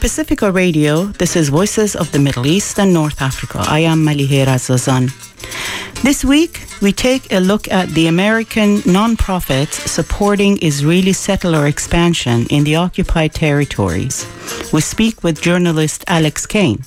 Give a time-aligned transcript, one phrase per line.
[0.00, 3.62] Pacifica Radio, this is Voices of the Middle East and North Africa.
[3.68, 5.12] I am Malihe Razazan.
[6.02, 12.64] This week, we take a look at the American nonprofits supporting Israeli settler expansion in
[12.64, 14.26] the occupied territories.
[14.72, 16.82] We speak with journalist Alex Kane.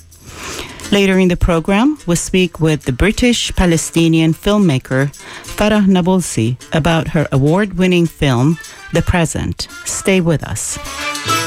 [0.90, 5.14] Later in the program, we'll speak with the British Palestinian filmmaker
[5.56, 8.58] Farah Nabulsi about her award winning film,
[8.92, 9.68] The Present.
[9.84, 11.43] Stay with us.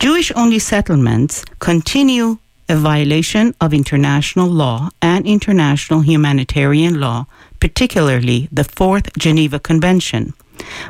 [0.00, 2.38] Jewish only settlements continue
[2.70, 7.26] a violation of international law and international humanitarian law,
[7.60, 10.32] particularly the Fourth Geneva Convention.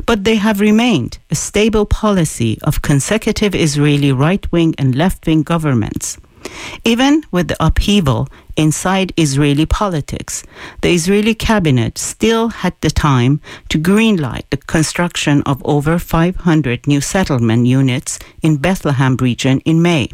[0.06, 5.42] But they have remained a stable policy of consecutive Israeli right wing and left wing
[5.42, 6.16] governments.
[6.84, 10.42] Even with the upheaval inside Israeli politics,
[10.80, 17.00] the Israeli cabinet still had the time to greenlight the construction of over 500 new
[17.00, 20.08] settlement units in Bethlehem region in May.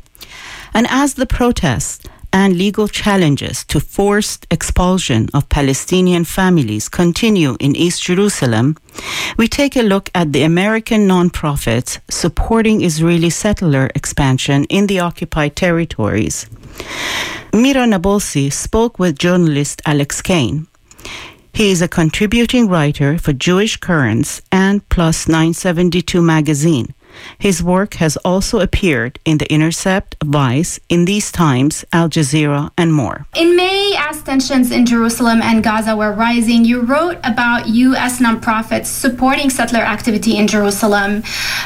[0.75, 2.06] And as the protests
[2.37, 8.77] and legal challenges to forced expulsion of Palestinian families continue in East Jerusalem,
[9.39, 15.57] we take a look at the American nonprofits supporting Israeli settler expansion in the occupied
[15.57, 16.47] territories.
[17.55, 20.67] Mira Nabulsi spoke with journalist Alex Kane.
[21.55, 26.89] He is a contributing writer for Jewish Currents and Plus 972 magazine
[27.39, 32.92] his work has also appeared in The Intercept, Vice, In These Times, Al Jazeera, and
[32.92, 33.27] more.
[33.34, 38.20] In May, as tensions in Jerusalem and Gaza were rising, you wrote about U.S.
[38.20, 41.23] nonprofits supporting settler activity in Jerusalem.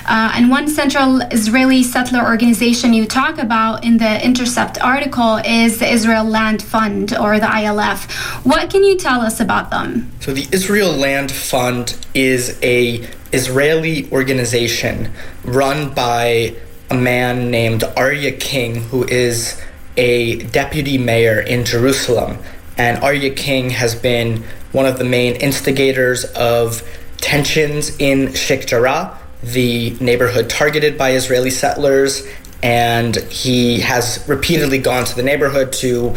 [0.06, 5.78] Uh, and one central Israeli settler organization you talk about in the Intercept article is
[5.78, 8.10] the Israel Land Fund, or the ILF.
[8.44, 10.10] What can you tell us about them?
[10.20, 15.12] So, the Israel Land Fund is a Israeli organization
[15.44, 16.54] run by
[16.90, 19.60] a man named Aryeh King, who is
[19.96, 22.38] a deputy mayor in Jerusalem.
[22.76, 24.42] And Aryeh King has been
[24.72, 26.82] one of the main instigators of
[27.18, 32.26] tensions in Sheikh Jarrah, the neighborhood targeted by Israeli settlers.
[32.62, 36.16] And he has repeatedly gone to the neighborhood to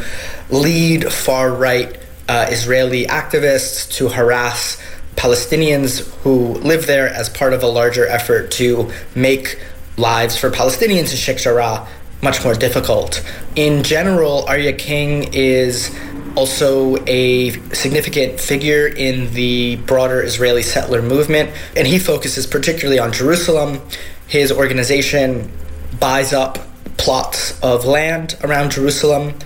[0.50, 1.98] lead far right
[2.28, 4.82] uh, Israeli activists to harass
[5.16, 9.60] Palestinians who live there as part of a larger effort to make
[9.98, 11.88] lives for Palestinians in Sheikh Jarrah
[12.22, 13.24] much more difficult.
[13.56, 15.96] In general, Aryeh King is
[16.36, 23.12] also a significant figure in the broader Israeli settler movement, and he focuses particularly on
[23.12, 23.82] Jerusalem.
[24.28, 25.52] His organization
[26.00, 26.58] buys up
[26.98, 29.38] plots of land around Jerusalem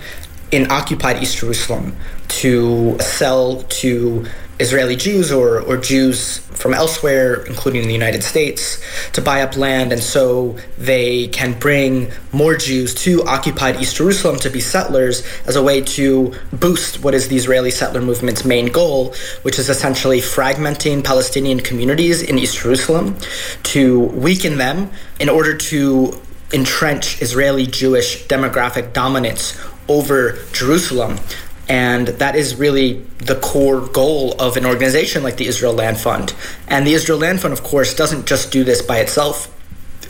[0.50, 1.96] in occupied East Jerusalem
[2.28, 4.26] to sell to
[4.60, 8.82] Israeli Jews or, or Jews from elsewhere, including the United States,
[9.12, 14.38] to buy up land, and so they can bring more Jews to occupied East Jerusalem
[14.40, 18.66] to be settlers as a way to boost what is the Israeli settler movement's main
[18.66, 23.16] goal, which is essentially fragmenting Palestinian communities in East Jerusalem
[23.62, 24.90] to weaken them
[25.20, 26.20] in order to
[26.52, 29.56] entrench Israeli Jewish demographic dominance
[29.88, 31.18] over Jerusalem
[31.68, 36.34] and that is really the core goal of an organization like the Israel Land Fund.
[36.66, 39.54] And the Israel Land Fund, of course, doesn't just do this by itself.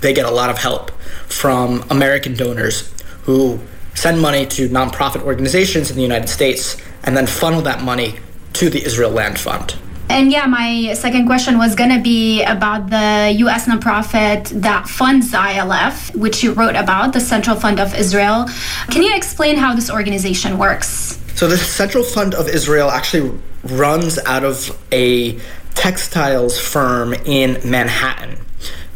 [0.01, 0.93] They get a lot of help
[1.27, 2.93] from American donors
[3.23, 3.59] who
[3.95, 8.15] send money to nonprofit organizations in the United States and then funnel that money
[8.53, 9.77] to the Israel Land Fund.
[10.11, 15.33] And yeah, my second question was going to be about the US nonprofit that funds
[15.33, 18.47] ILF, which you wrote about, the Central Fund of Israel.
[18.91, 21.19] Can you explain how this organization works?
[21.39, 25.39] So the Central Fund of Israel actually runs out of a
[25.77, 28.45] textiles firm in Manhattan,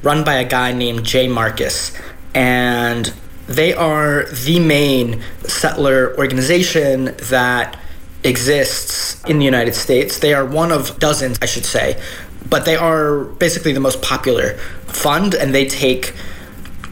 [0.02, 1.96] run by a guy named Jay Marcus.
[2.34, 3.14] And
[3.46, 7.78] they are the main settler organization that
[8.24, 10.18] exists in the United States.
[10.18, 12.02] They are one of dozens, I should say,
[12.50, 14.54] but they are basically the most popular
[14.88, 16.12] fund, and they take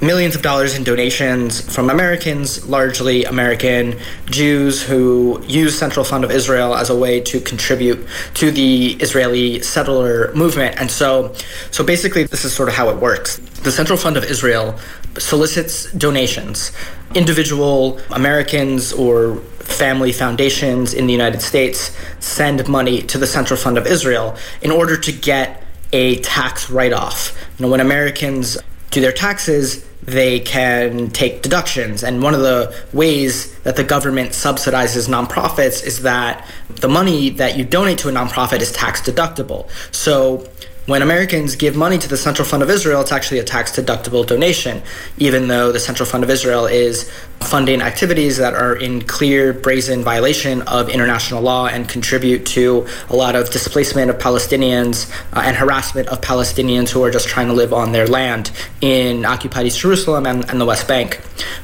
[0.00, 6.30] millions of dollars in donations from Americans, largely American Jews who use Central Fund of
[6.30, 10.80] Israel as a way to contribute to the Israeli settler movement.
[10.80, 11.34] And so,
[11.70, 13.36] so basically, this is sort of how it works.
[13.36, 14.78] The Central Fund of Israel
[15.18, 16.72] solicits donations.
[17.14, 23.76] Individual Americans or family foundations in the United States send money to the Central Fund
[23.76, 25.62] of Israel in order to get
[25.92, 27.36] a tax write off.
[27.58, 28.56] You know, when Americans
[28.90, 32.02] do their taxes, they can take deductions.
[32.02, 37.56] And one of the ways that the government subsidizes nonprofits is that the money that
[37.58, 39.68] you donate to a nonprofit is tax deductible.
[39.94, 40.48] So
[40.90, 44.26] when Americans give money to the Central Fund of Israel, it's actually a tax deductible
[44.26, 44.82] donation,
[45.18, 47.08] even though the Central Fund of Israel is
[47.38, 53.14] funding activities that are in clear, brazen violation of international law and contribute to a
[53.14, 57.54] lot of displacement of Palestinians uh, and harassment of Palestinians who are just trying to
[57.54, 58.50] live on their land
[58.80, 61.20] in occupied East Jerusalem and, and the West Bank.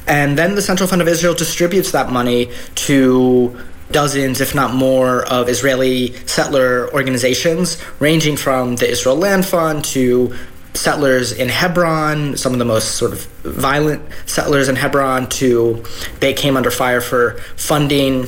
[0.07, 3.59] And then the Central Fund of Israel distributes that money to
[3.91, 10.35] dozens, if not more, of Israeli settler organizations, ranging from the Israel Land Fund to
[10.73, 15.83] settlers in Hebron, some of the most sort of violent settlers in Hebron, to
[16.19, 18.27] they came under fire for funding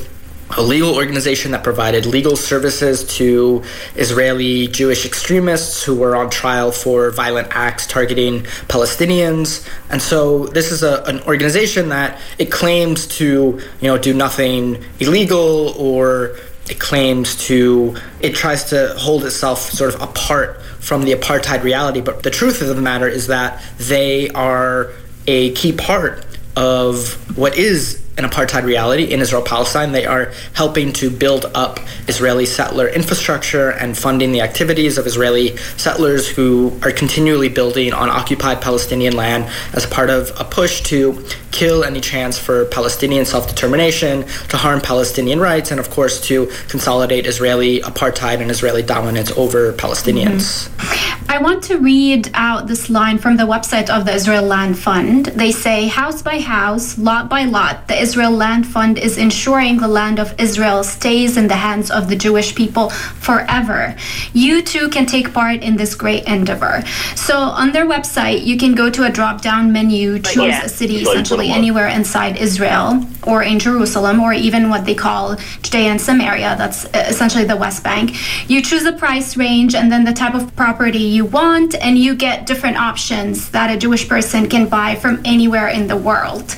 [0.57, 3.63] a legal organization that provided legal services to
[3.95, 9.67] Israeli Jewish extremists who were on trial for violent acts targeting Palestinians.
[9.89, 14.83] And so this is a, an organization that it claims to, you know, do nothing
[14.99, 16.37] illegal or
[16.69, 21.99] it claims to it tries to hold itself sort of apart from the apartheid reality
[21.99, 24.91] but the truth of the matter is that they are
[25.25, 26.23] a key part
[26.55, 29.93] of what is an apartheid reality in Israel Palestine.
[29.93, 35.57] They are helping to build up Israeli settler infrastructure and funding the activities of Israeli
[35.77, 41.25] settlers who are continually building on occupied Palestinian land as part of a push to
[41.51, 46.47] kill any chance for Palestinian self determination, to harm Palestinian rights, and of course to
[46.67, 50.69] consolidate Israeli apartheid and Israeli dominance over Palestinians.
[50.69, 51.31] Mm-hmm.
[51.31, 55.27] I want to read out this line from the website of the Israel Land Fund.
[55.27, 59.87] They say, house by house, lot by lot, the Israel Land Fund is ensuring the
[59.87, 62.89] land of Israel stays in the hands of the Jewish people
[63.27, 63.95] forever.
[64.33, 66.81] You too can take part in this great endeavor.
[67.15, 70.63] So on their website, you can go to a drop down menu, choose yeah.
[70.63, 75.89] a city essentially anywhere inside Israel or in Jerusalem or even what they call Judea
[75.91, 78.15] and Samaria, that's uh, essentially the West Bank.
[78.49, 82.15] You choose a price range and then the type of property you want, and you
[82.15, 86.55] get different options that a Jewish person can buy from anywhere in the world.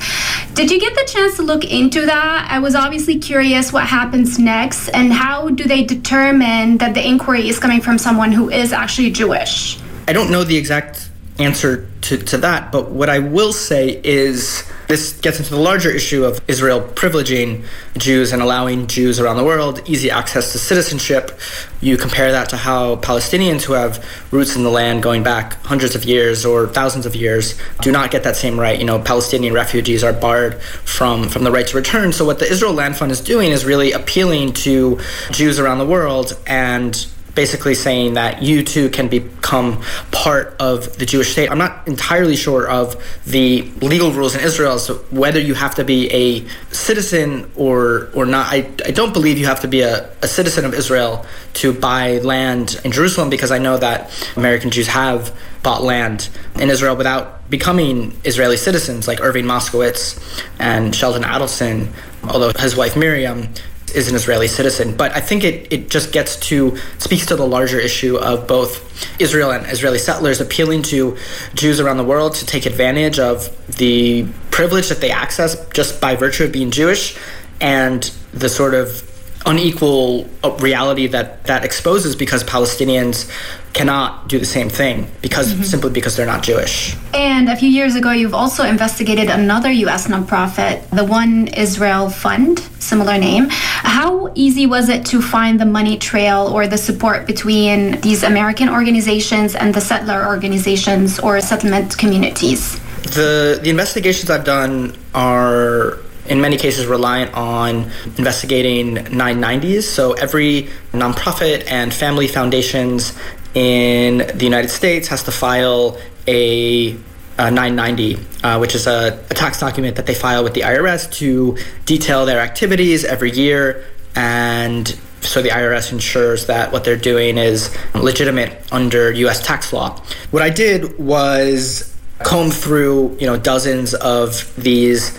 [0.54, 2.48] Did you get the chance to look into that?
[2.50, 7.48] I was obviously curious what happens next and how do they determine that the inquiry
[7.48, 9.78] is coming from someone who is actually Jewish?
[10.08, 11.08] I don't know the exact
[11.38, 15.90] answer to, to that, but what I will say is this gets into the larger
[15.90, 17.64] issue of Israel privileging
[17.96, 21.38] Jews and allowing Jews around the world easy access to citizenship.
[21.80, 25.94] You compare that to how Palestinians who have roots in the land going back hundreds
[25.94, 28.78] of years or thousands of years do not get that same right.
[28.78, 32.12] You know, Palestinian refugees are barred from, from the right to return.
[32.12, 35.00] So what the Israel Land Fund is doing is really appealing to
[35.30, 41.06] Jews around the world and basically saying that you too can become part of the
[41.06, 41.50] Jewish state.
[41.50, 45.84] I'm not entirely sure of the legal rules in Israel so whether you have to
[45.84, 48.52] be a citizen or or not.
[48.52, 51.24] I, I don't believe you have to be a, a citizen of Israel
[51.54, 56.70] to buy land in Jerusalem because I know that American Jews have bought land in
[56.70, 60.18] Israel without becoming Israeli citizens like Irving Moskowitz
[60.58, 61.92] and Sheldon Adelson,
[62.24, 63.48] although his wife Miriam
[63.94, 64.96] is an Israeli citizen.
[64.96, 69.20] But I think it, it just gets to speaks to the larger issue of both
[69.20, 71.16] Israel and Israeli settlers appealing to
[71.54, 76.16] Jews around the world to take advantage of the privilege that they access just by
[76.16, 77.16] virtue of being Jewish
[77.60, 78.02] and
[78.32, 79.08] the sort of
[79.46, 83.30] unequal reality that that exposes because Palestinians
[83.72, 85.62] cannot do the same thing because mm-hmm.
[85.62, 86.96] simply because they're not Jewish.
[87.14, 90.08] And a few years ago, you've also investigated another U.S.
[90.08, 93.48] nonprofit, the One Israel Fund, similar name.
[93.50, 98.68] How easy was it to find the money trail or the support between these American
[98.68, 102.78] organizations and the settler organizations or settlement communities?
[103.02, 109.82] The the investigations I've done are in many cases reliant on investigating 990s.
[109.82, 113.16] So every nonprofit and family foundations
[113.54, 116.92] in the United States has to file a,
[117.38, 121.10] a 990, uh, which is a, a tax document that they file with the IRS
[121.14, 127.38] to detail their activities every year and so the IRS ensures that what they're doing
[127.38, 130.00] is legitimate under US tax law.
[130.30, 135.18] What I did was comb through, you know, dozens of these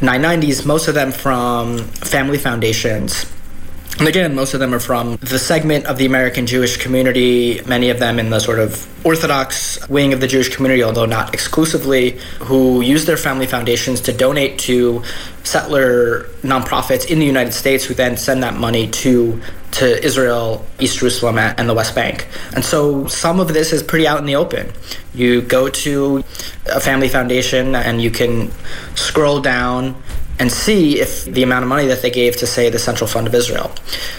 [0.00, 3.26] 990s, most of them from family foundations.
[4.00, 7.90] And again, most of them are from the segment of the American Jewish community, many
[7.90, 12.18] of them in the sort of Orthodox wing of the Jewish community, although not exclusively,
[12.38, 15.02] who use their family foundations to donate to
[15.44, 19.38] settler nonprofits in the United States who then send that money to
[19.72, 22.26] to Israel, East Jerusalem, and the West Bank.
[22.54, 24.72] And so some of this is pretty out in the open.
[25.12, 26.24] You go to
[26.72, 28.50] a family foundation and you can
[28.94, 30.02] scroll down
[30.40, 33.26] and see if the amount of money that they gave to, say, the Central Fund
[33.26, 33.70] of Israel.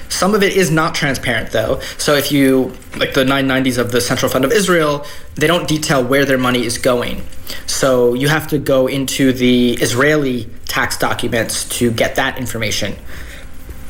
[0.08, 1.80] Some of it is not transparent, though.
[1.98, 6.06] So if you, like the 990s of the Central Fund of Israel, they don't detail
[6.06, 7.24] where their money is going.
[7.66, 12.96] So you have to go into the Israeli tax documents to get that information.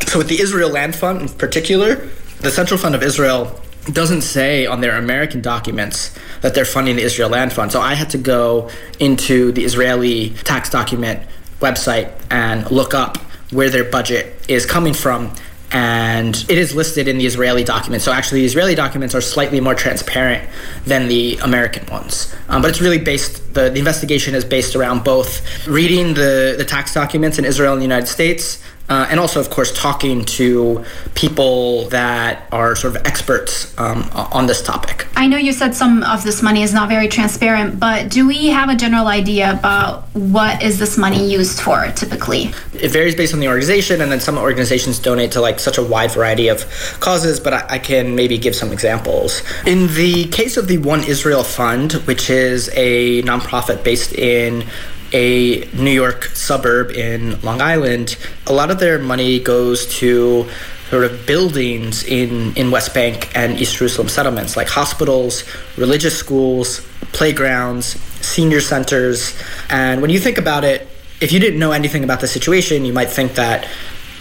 [0.08, 1.96] So with the Israel Land Fund in particular,
[2.40, 3.60] the Central Fund of Israel
[3.92, 7.74] doesn't say on their American documents that they're funding the Israel Land Fund.
[7.74, 8.70] So I had to go
[9.00, 11.28] into the Israeli tax document
[11.62, 13.18] website and look up
[13.52, 15.34] where their budget is coming from
[15.72, 18.04] and it is listed in the Israeli documents.
[18.04, 20.50] So actually, the Israeli documents are slightly more transparent
[20.86, 22.36] than the American ones.
[22.50, 23.54] Um, but it's really based.
[23.54, 27.82] The, the investigation is based around both reading the the tax documents in Israel and
[27.82, 30.84] the United States, uh, and also, of course, talking to
[31.16, 35.08] people that are sort of experts um, on this topic.
[35.16, 38.48] I know you said some of this money is not very transparent, but do we
[38.48, 42.52] have a general idea about what is this money used for typically?
[42.74, 45.84] It varies based on the organization, and then some organizations donate to like such a
[45.84, 46.66] wide variety of
[47.00, 47.40] causes.
[47.40, 49.42] But I, I can maybe give some examples.
[49.66, 54.66] In the case of the One Israel Fund, which is a nonprofit based in
[55.14, 58.18] a New York suburb in Long Island,
[58.52, 60.46] a lot of their money goes to
[60.90, 65.46] sort of buildings in, in West Bank and East Jerusalem settlements, like hospitals,
[65.78, 67.86] religious schools, playgrounds,
[68.20, 69.42] senior centers.
[69.70, 70.86] And when you think about it,
[71.22, 73.70] if you didn't know anything about the situation, you might think that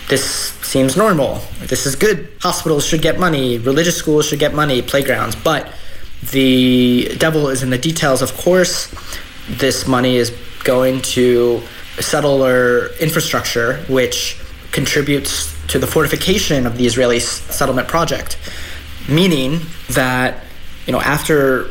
[0.08, 0.24] this
[0.62, 1.40] seems normal.
[1.58, 2.28] This is good.
[2.40, 5.34] Hospitals should get money, religious schools should get money, playgrounds.
[5.34, 5.72] But
[6.30, 8.94] the devil is in the details, of course.
[9.48, 10.30] This money is
[10.62, 11.62] going to
[12.00, 14.40] settler infrastructure, which
[14.72, 18.38] contributes to the fortification of the Israeli settlement project.
[19.08, 20.44] Meaning that,
[20.86, 21.62] you know, after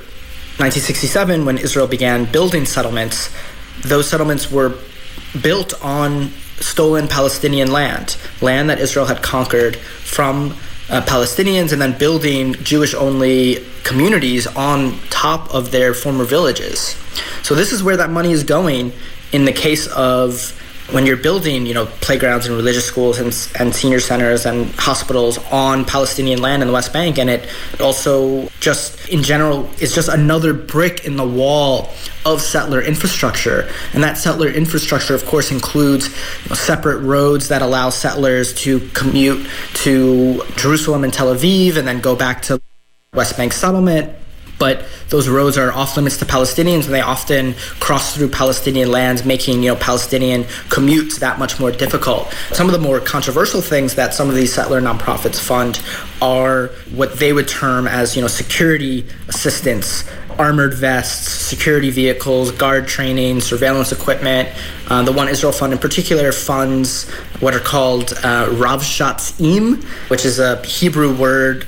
[0.59, 3.33] 1967, when Israel began building settlements,
[3.83, 4.77] those settlements were
[5.41, 10.51] built on stolen Palestinian land, land that Israel had conquered from
[10.89, 16.95] uh, Palestinians, and then building Jewish only communities on top of their former villages.
[17.43, 18.91] So this is where that money is going
[19.31, 20.55] in the case of
[20.91, 23.27] when you're building, you know, playgrounds and religious schools and,
[23.59, 27.47] and senior centers and hospitals on Palestinian land in the West Bank, and it
[27.79, 31.89] also just in general is just another brick in the wall
[32.25, 33.69] of settler infrastructure.
[33.93, 36.07] And that settler infrastructure, of course, includes
[36.43, 41.87] you know, separate roads that allow settlers to commute to Jerusalem and Tel Aviv, and
[41.87, 42.59] then go back to
[43.13, 44.15] West Bank settlement
[44.59, 49.25] but those roads are off limits to Palestinians and they often cross through Palestinian lands,
[49.25, 52.31] making you know Palestinian commutes that much more difficult.
[52.51, 55.81] Some of the more controversial things that some of these settler nonprofits fund
[56.21, 60.03] are what they would term as you know security assistance
[60.39, 64.47] armored vests, security vehicles, guard training, surveillance equipment.
[64.87, 67.09] Uh, the One Israel Fund, in particular, funds
[67.41, 71.67] what are called uh, Rav Shatzim, which is a Hebrew word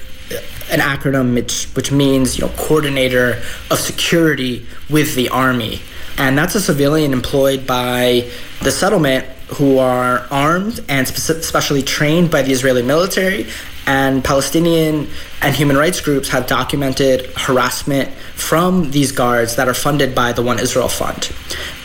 [0.71, 5.81] an acronym which, which means you know coordinator of security with the army
[6.17, 8.29] and that's a civilian employed by
[8.61, 9.25] the settlement
[9.55, 13.47] who are armed and spe- specially trained by the Israeli military
[13.87, 15.07] and Palestinian
[15.41, 20.41] and human rights groups have documented harassment from these guards that are funded by the
[20.41, 21.31] One Israel Fund.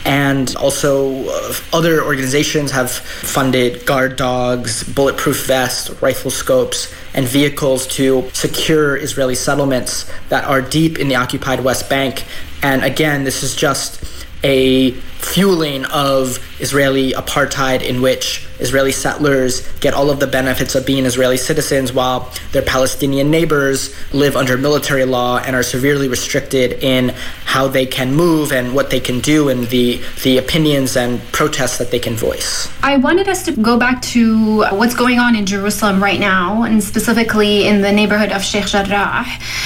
[0.05, 7.87] And also, uh, other organizations have funded guard dogs, bulletproof vests, rifle scopes, and vehicles
[7.87, 12.23] to secure Israeli settlements that are deep in the occupied West Bank.
[12.61, 14.03] And again, this is just
[14.43, 20.85] a fueling of Israeli apartheid in which Israeli settlers get all of the benefits of
[20.85, 26.83] being Israeli citizens while their Palestinian neighbors live under military law and are severely restricted
[26.83, 27.09] in
[27.45, 31.77] how they can move and what they can do and the, the opinions and protests
[31.77, 32.69] that they can voice.
[32.83, 36.83] I wanted us to go back to what's going on in Jerusalem right now, and
[36.83, 39.25] specifically in the neighborhood of Sheikh Jarrah.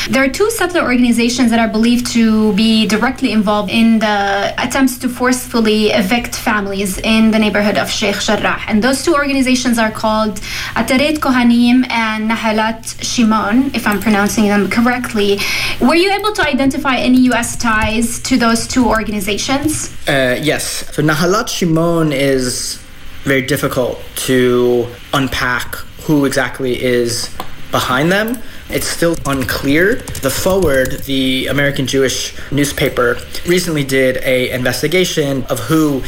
[0.10, 4.98] There are two settler organizations that are believed to be directly involved in the attempts
[5.00, 8.60] to forcefully evict families in the neighborhood of Sheikh Jarrah.
[8.81, 10.41] Those two organizations are called
[10.73, 15.39] Ataret Kohanim and Nahalat Shimon, if I'm pronouncing them correctly.
[15.79, 17.55] Were you able to identify any U.S.
[17.55, 19.95] ties to those two organizations?
[20.07, 20.93] Uh, yes.
[20.95, 22.81] So Nahalat Shimon is
[23.23, 27.29] very difficult to unpack who exactly is
[27.69, 28.41] behind them.
[28.69, 29.95] It's still unclear.
[30.23, 36.01] The Forward, the American Jewish newspaper, recently did a investigation of who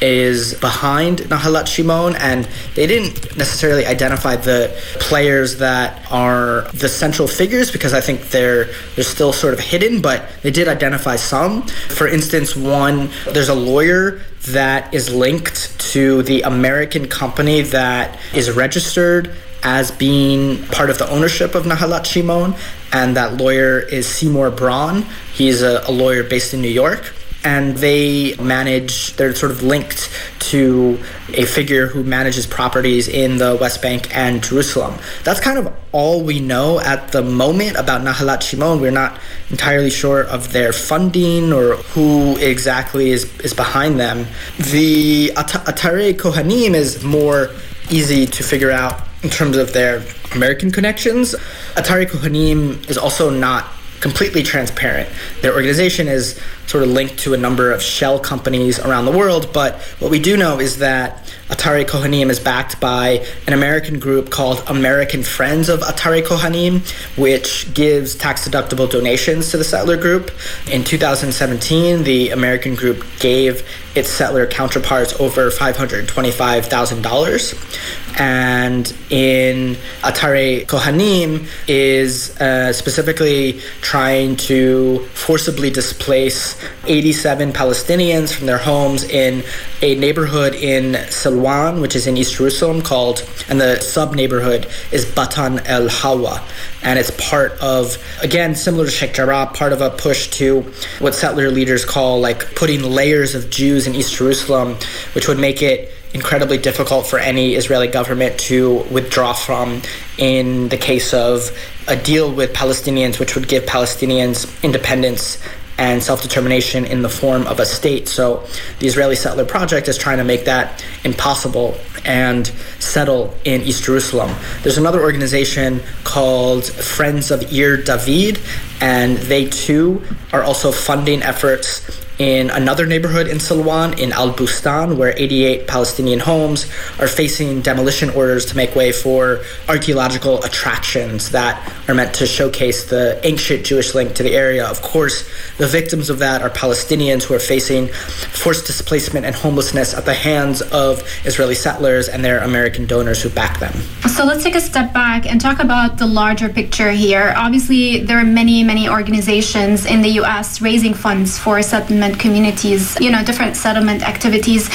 [0.00, 7.26] is behind Nahalat Shimon, and they didn't necessarily identify the players that are the central
[7.28, 11.62] figures because I think they're they're still sort of hidden, but they did identify some.
[11.62, 18.50] For instance, one there's a lawyer that is linked to the American company that is
[18.50, 22.54] registered as being part of the ownership of Nahalat Shimon,
[22.92, 25.04] and that lawyer is Seymour Braun.
[25.32, 27.12] He's a, a lawyer based in New York
[27.46, 30.10] and they manage, they're sort of linked
[30.40, 30.98] to
[31.28, 34.98] a figure who manages properties in the West Bank and Jerusalem.
[35.22, 38.80] That's kind of all we know at the moment about Nahalat Shimon.
[38.80, 44.26] We're not entirely sure of their funding or who exactly is, is behind them.
[44.72, 47.50] The At- Ataret Kohanim is more
[47.90, 50.02] easy to figure out in terms of their
[50.34, 51.36] American connections.
[51.76, 53.66] Ataret Kohanim is also not
[54.00, 55.08] completely transparent.
[55.42, 59.52] Their organization is sort of linked to a number of shell companies around the world,
[59.52, 64.30] but what we do know is that Ataret Kohanim is backed by an American group
[64.30, 66.80] called American Friends of Ataret Kohanim,
[67.16, 70.32] which gives tax deductible donations to the settler group.
[70.70, 78.18] In 2017, the American group gave its settler counterparts over $525,000.
[78.18, 86.55] And in Ataret Kohanim is uh, specifically trying to forcibly displace
[86.86, 89.42] 87 Palestinians from their homes in
[89.82, 95.04] a neighborhood in Silwan, which is in East Jerusalem, called, and the sub neighborhood is
[95.04, 96.42] Batan el Hawa.
[96.82, 100.62] And it's part of, again, similar to Sheikh Jarrah, part of a push to
[100.98, 104.76] what settler leaders call like putting layers of Jews in East Jerusalem,
[105.14, 109.82] which would make it incredibly difficult for any Israeli government to withdraw from
[110.16, 111.50] in the case of
[111.88, 115.38] a deal with Palestinians, which would give Palestinians independence
[115.78, 118.08] and self determination in the form of a state.
[118.08, 118.46] So
[118.78, 122.46] the Israeli Settler Project is trying to make that impossible and
[122.78, 124.34] settle in East Jerusalem.
[124.62, 128.40] There's another organization called Friends of Ir David,
[128.80, 130.02] and they too
[130.32, 136.20] are also funding efforts in another neighborhood in Silwan, in Al Bustan, where 88 Palestinian
[136.20, 136.64] homes
[136.98, 142.84] are facing demolition orders to make way for archaeological attractions that are meant to showcase
[142.88, 144.66] the ancient Jewish link to the area.
[144.66, 149.92] Of course, the victims of that are Palestinians who are facing forced displacement and homelessness
[149.92, 153.72] at the hands of Israeli settlers and their American donors who back them.
[154.08, 157.34] So let's take a step back and talk about the larger picture here.
[157.36, 160.62] Obviously, there are many, many organizations in the U.S.
[160.62, 164.68] raising funds for settlement communities, you know, different settlement activities.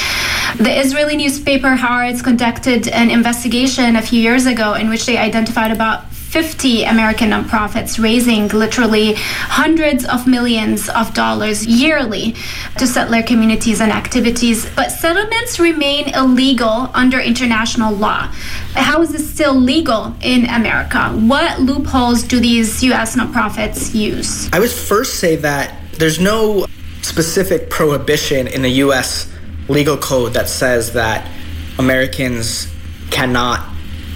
[0.58, 5.70] The Israeli newspaper Haaretz conducted an investigation a few years ago in which they identified
[5.70, 12.34] about 50 American nonprofits raising literally hundreds of millions of dollars yearly
[12.78, 14.64] to settler communities and activities.
[14.74, 18.28] But settlements remain illegal under international law.
[18.72, 21.10] How is this still legal in America?
[21.10, 23.14] What loopholes do these U.S.
[23.14, 24.50] nonprofits use?
[24.54, 26.64] I would first say that there's no
[27.02, 29.32] specific prohibition in the U.S.
[29.68, 31.30] legal code that says that
[31.78, 32.72] Americans
[33.10, 33.68] cannot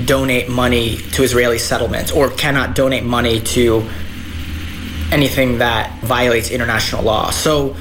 [0.05, 3.89] donate money to Israeli settlements or cannot donate money to
[5.13, 7.31] anything that violates international law.
[7.31, 7.77] So,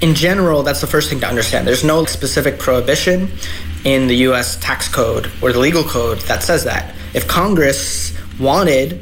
[0.00, 1.66] in general, that's the first thing to understand.
[1.66, 3.30] There's no specific prohibition
[3.84, 6.94] in the US tax code or the legal code that says that.
[7.14, 9.00] If Congress wanted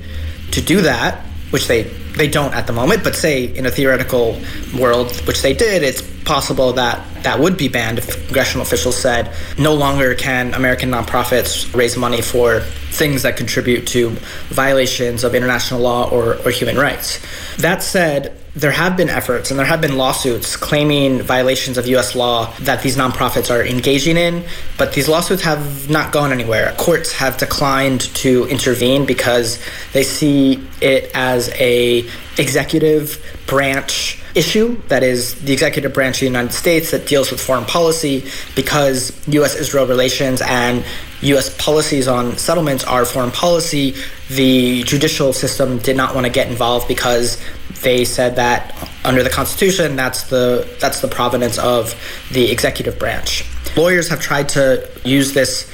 [0.52, 4.40] to do that, which they they don't at the moment, but say in a theoretical
[4.78, 9.32] world, which they did, it's possible that that would be banned if congressional officials said
[9.58, 14.10] no longer can American nonprofits raise money for things that contribute to
[14.48, 17.20] violations of international law or, or human rights.
[17.56, 22.14] That said, there have been efforts and there have been lawsuits claiming violations of US
[22.14, 24.44] law that these nonprofits are engaging in,
[24.76, 26.74] but these lawsuits have not gone anywhere.
[26.76, 29.58] Courts have declined to intervene because
[29.94, 36.26] they see it as a executive branch issue that is the executive branch of the
[36.26, 40.84] United States that deals with foreign policy because US Israel relations and
[41.22, 43.94] US policies on settlements are foreign policy.
[44.28, 47.38] The judicial system did not want to get involved because
[47.82, 51.94] they said that under the Constitution, that's the that's the provenance of
[52.32, 53.44] the executive branch.
[53.76, 55.70] Lawyers have tried to use this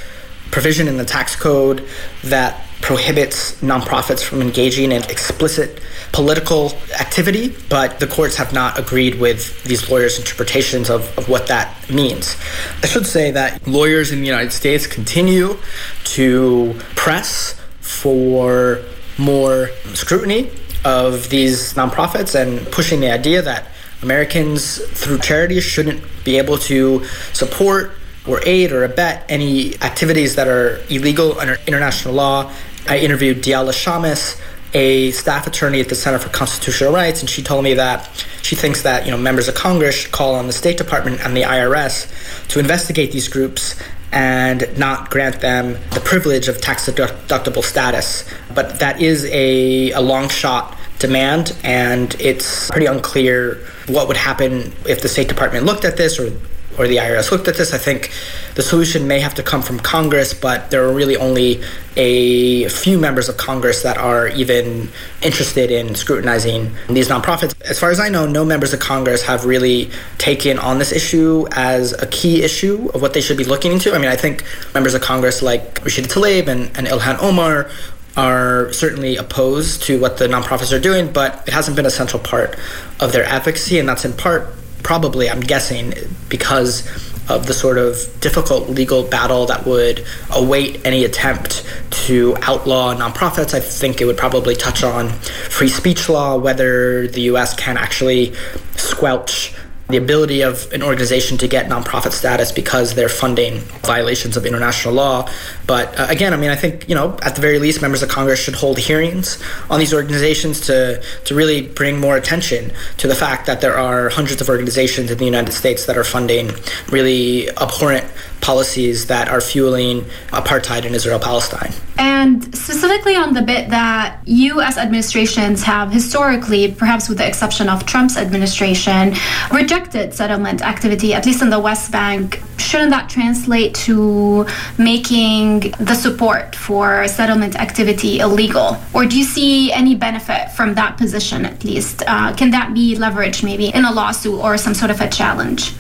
[0.51, 1.87] provision in the tax code
[2.25, 5.81] that prohibits nonprofits from engaging in explicit
[6.13, 11.49] political activity, but the courts have not agreed with these lawyers' interpretations of, of what
[11.49, 12.37] that means.
[12.83, 15.59] I should say that lawyers in the United States continue
[16.05, 18.81] to press for
[19.19, 20.51] more scrutiny
[20.89, 23.67] of these nonprofits and pushing the idea that
[24.03, 27.93] Americans through charities shouldn't be able to support
[28.27, 32.51] or aid or abet any activities that are illegal under international law.
[32.89, 34.41] I interviewed Diala Shamas,
[34.73, 38.09] a staff attorney at the Center for Constitutional Rights, and she told me that
[38.43, 41.37] she thinks that you know members of Congress should call on the State Department and
[41.37, 43.75] the IRS to investigate these groups
[44.13, 48.29] and not grant them the privilege of tax deductible status.
[48.55, 54.73] But that is a, a long shot demand, and it's pretty unclear what would happen
[54.87, 56.33] if the State Department looked at this or
[56.79, 57.75] or the IRS looked at this.
[57.75, 58.13] I think
[58.55, 61.63] the solution may have to come from Congress, but there are really only
[61.97, 64.89] a few members of Congress that are even
[65.23, 67.61] interested in scrutinizing these nonprofits.
[67.63, 71.47] As far as I know, no members of Congress have really taken on this issue
[71.53, 73.93] as a key issue of what they should be looking into.
[73.95, 77.69] I mean, I think members of Congress like Rashida Tlaib and, and Ilhan Omar
[78.17, 82.21] are certainly opposed to what the nonprofits are doing, but it hasn't been a central
[82.21, 82.59] part
[82.99, 84.53] of their advocacy, and that's in part
[84.89, 85.93] probably, I'm guessing,
[86.31, 86.81] because
[87.29, 93.53] of the sort of difficult legal battle that would await any attempt to outlaw nonprofits.
[93.53, 95.11] I think it would probably touch on
[95.51, 98.35] free speech law, whether the US can actually
[98.77, 99.53] squelch
[99.89, 104.93] the ability of an organization to get nonprofit status because they're funding violations of international
[104.93, 105.29] law.
[105.67, 108.11] But uh, again, I mean, I think you know, at the very least, members of
[108.11, 113.15] Congress should hold hearings on these organizations to to really bring more attention to the
[113.15, 116.51] fact that there are hundreds of organizations in the United States that are funding
[116.91, 118.05] really abhorrent
[118.41, 121.73] policies that are fueling apartheid in Israel Palestine.
[121.99, 124.79] And specifically on the bit that U.S.
[124.79, 129.15] administrations have historically, perhaps with the exception of Trump's administration,
[129.51, 134.47] rejected settlement activity, at least in the West Bank, shouldn't that translate to
[134.79, 138.77] making the support for settlement activity illegal?
[138.95, 142.03] Or do you see any benefit from that position at least?
[142.07, 145.73] Uh, can that be leveraged maybe in a lawsuit or some sort of a challenge?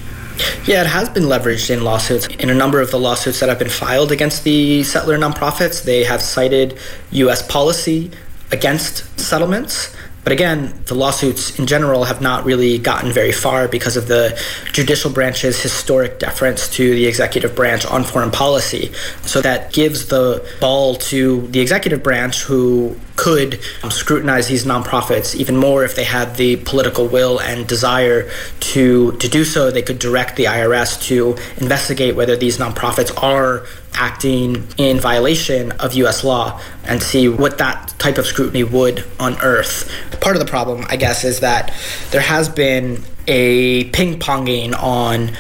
[0.66, 2.26] Yeah, it has been leveraged in lawsuits.
[2.26, 6.04] In a number of the lawsuits that have been filed against the settler nonprofits, they
[6.04, 6.78] have cited
[7.12, 7.42] U.S.
[7.42, 8.10] policy
[8.52, 9.94] against settlements.
[10.24, 14.38] But again, the lawsuits in general have not really gotten very far because of the
[14.72, 18.92] judicial branch's historic deference to the executive branch on foreign policy.
[19.22, 25.34] So that gives the ball to the executive branch, who could um, scrutinize these nonprofits
[25.34, 29.70] even more if they had the political will and desire to to do so.
[29.70, 35.92] They could direct the IRS to investigate whether these nonprofits are acting in violation of
[35.94, 39.90] US law and see what that type of scrutiny would unearth.
[40.20, 41.74] Part of the problem, I guess, is that
[42.12, 45.32] there has been a ping ponging on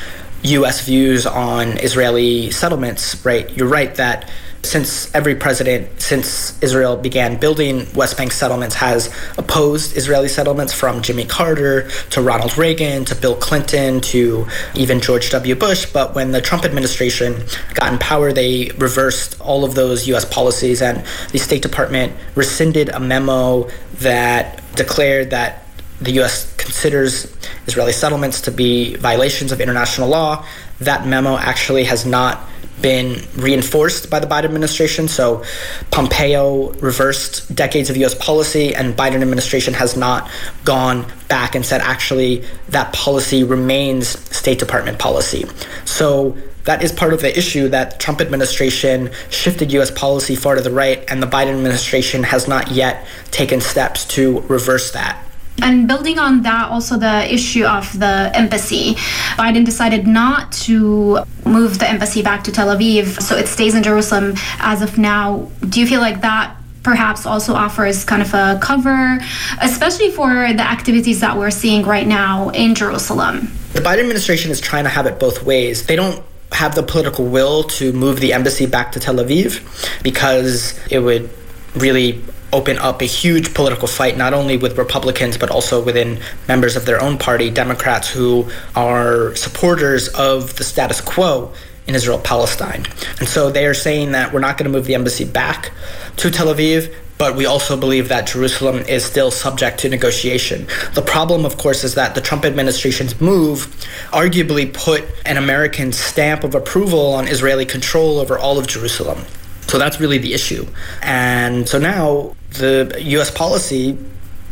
[0.42, 3.50] US views on Israeli settlements, right?
[3.56, 4.30] You're right that
[4.62, 11.00] since every president since Israel began building West Bank settlements has opposed Israeli settlements from
[11.00, 15.54] Jimmy Carter to Ronald Reagan to Bill Clinton to even George W.
[15.54, 15.86] Bush.
[15.86, 20.24] But when the Trump administration got in power, they reversed all of those U.S.
[20.24, 23.68] policies, and the State Department rescinded a memo
[24.00, 25.64] that declared that
[26.00, 26.52] the U.S.
[26.68, 27.34] considers
[27.66, 30.44] Israeli settlements to be violations of international law.
[30.80, 32.46] That memo actually has not
[32.82, 35.08] been reinforced by the Biden administration.
[35.08, 35.42] So
[35.90, 40.30] Pompeo reversed decades of US policy and Biden administration has not
[40.64, 45.46] gone back and said actually that policy remains State Department policy.
[45.86, 50.60] So that is part of the issue that Trump administration shifted US policy far to
[50.60, 55.24] the right and the Biden administration has not yet taken steps to reverse that.
[55.62, 58.94] And building on that, also the issue of the embassy.
[59.36, 63.82] Biden decided not to move the embassy back to Tel Aviv, so it stays in
[63.82, 65.48] Jerusalem as of now.
[65.68, 69.18] Do you feel like that perhaps also offers kind of a cover,
[69.60, 73.50] especially for the activities that we're seeing right now in Jerusalem?
[73.72, 75.86] The Biden administration is trying to have it both ways.
[75.86, 80.78] They don't have the political will to move the embassy back to Tel Aviv because
[80.90, 81.28] it would
[81.74, 86.76] really open up a huge political fight, not only with Republicans, but also within members
[86.76, 91.52] of their own party, Democrats, who are supporters of the status quo
[91.86, 92.86] in Israel Palestine.
[93.18, 95.72] And so they are saying that we're not going to move the embassy back
[96.16, 100.66] to Tel Aviv, but we also believe that Jerusalem is still subject to negotiation.
[100.94, 103.66] The problem, of course, is that the Trump administration's move
[104.10, 109.24] arguably put an American stamp of approval on Israeli control over all of Jerusalem.
[109.68, 110.66] So that's really the issue.
[111.02, 113.98] And so now the US policy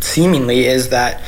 [0.00, 1.22] seemingly is that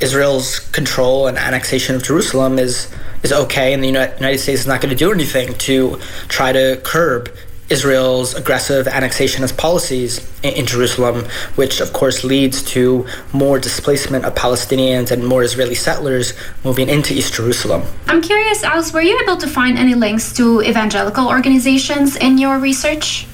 [0.00, 4.80] Israel's control and annexation of Jerusalem is is okay, and the United States is not
[4.80, 5.98] going to do anything to
[6.28, 7.28] try to curb
[7.70, 11.26] Israel's aggressive annexationist policies in, Jerusalem,
[11.56, 16.32] which of course leads to more displacement of Palestinians and more Israeli settlers
[16.64, 17.82] moving into East Jerusalem.
[18.06, 22.58] I'm curious, Alex, were you able to find any links to evangelical organizations in your
[22.58, 23.26] research?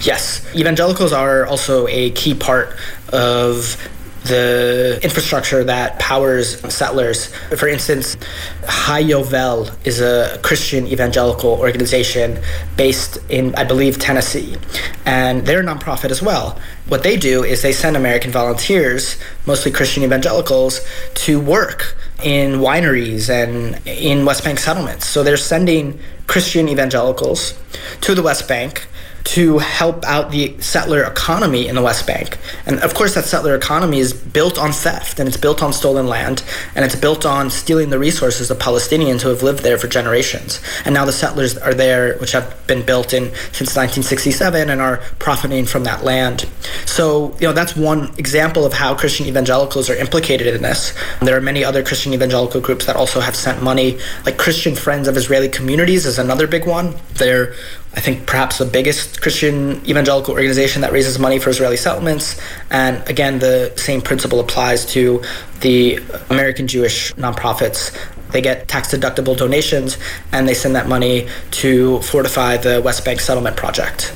[0.00, 2.76] Yes, evangelicals are also a key part
[3.12, 3.76] of
[4.28, 7.26] the infrastructure that powers settlers.
[7.56, 8.16] For instance,
[8.62, 12.38] HaYovel is a Christian evangelical organization
[12.76, 14.56] based in, I believe, Tennessee,
[15.04, 16.58] and they're a nonprofit as well.
[16.86, 20.80] What they do is they send American volunteers, mostly Christian evangelicals,
[21.26, 25.06] to work in wineries and in West Bank settlements.
[25.06, 27.58] So they're sending Christian evangelicals
[28.02, 28.86] to the West Bank
[29.28, 32.38] to help out the settler economy in the West Bank.
[32.64, 36.06] And of course, that settler economy is built on theft and it's built on stolen
[36.06, 36.42] land
[36.74, 40.62] and it's built on stealing the resources of Palestinians who have lived there for generations.
[40.86, 44.96] And now the settlers are there, which have been built in since 1967 and are
[45.18, 46.48] profiting from that land.
[46.86, 50.94] So, you know, that's one example of how Christian evangelicals are implicated in this.
[51.20, 55.06] There are many other Christian evangelical groups that also have sent money, like Christian Friends
[55.06, 56.94] of Israeli Communities is another big one.
[57.12, 57.54] They're
[57.94, 62.40] I think perhaps the biggest Christian evangelical organization that raises money for Israeli settlements.
[62.70, 65.22] And again, the same principle applies to
[65.60, 65.98] the
[66.30, 67.96] American Jewish nonprofits.
[68.30, 69.96] They get tax deductible donations
[70.32, 74.14] and they send that money to fortify the West Bank settlement project.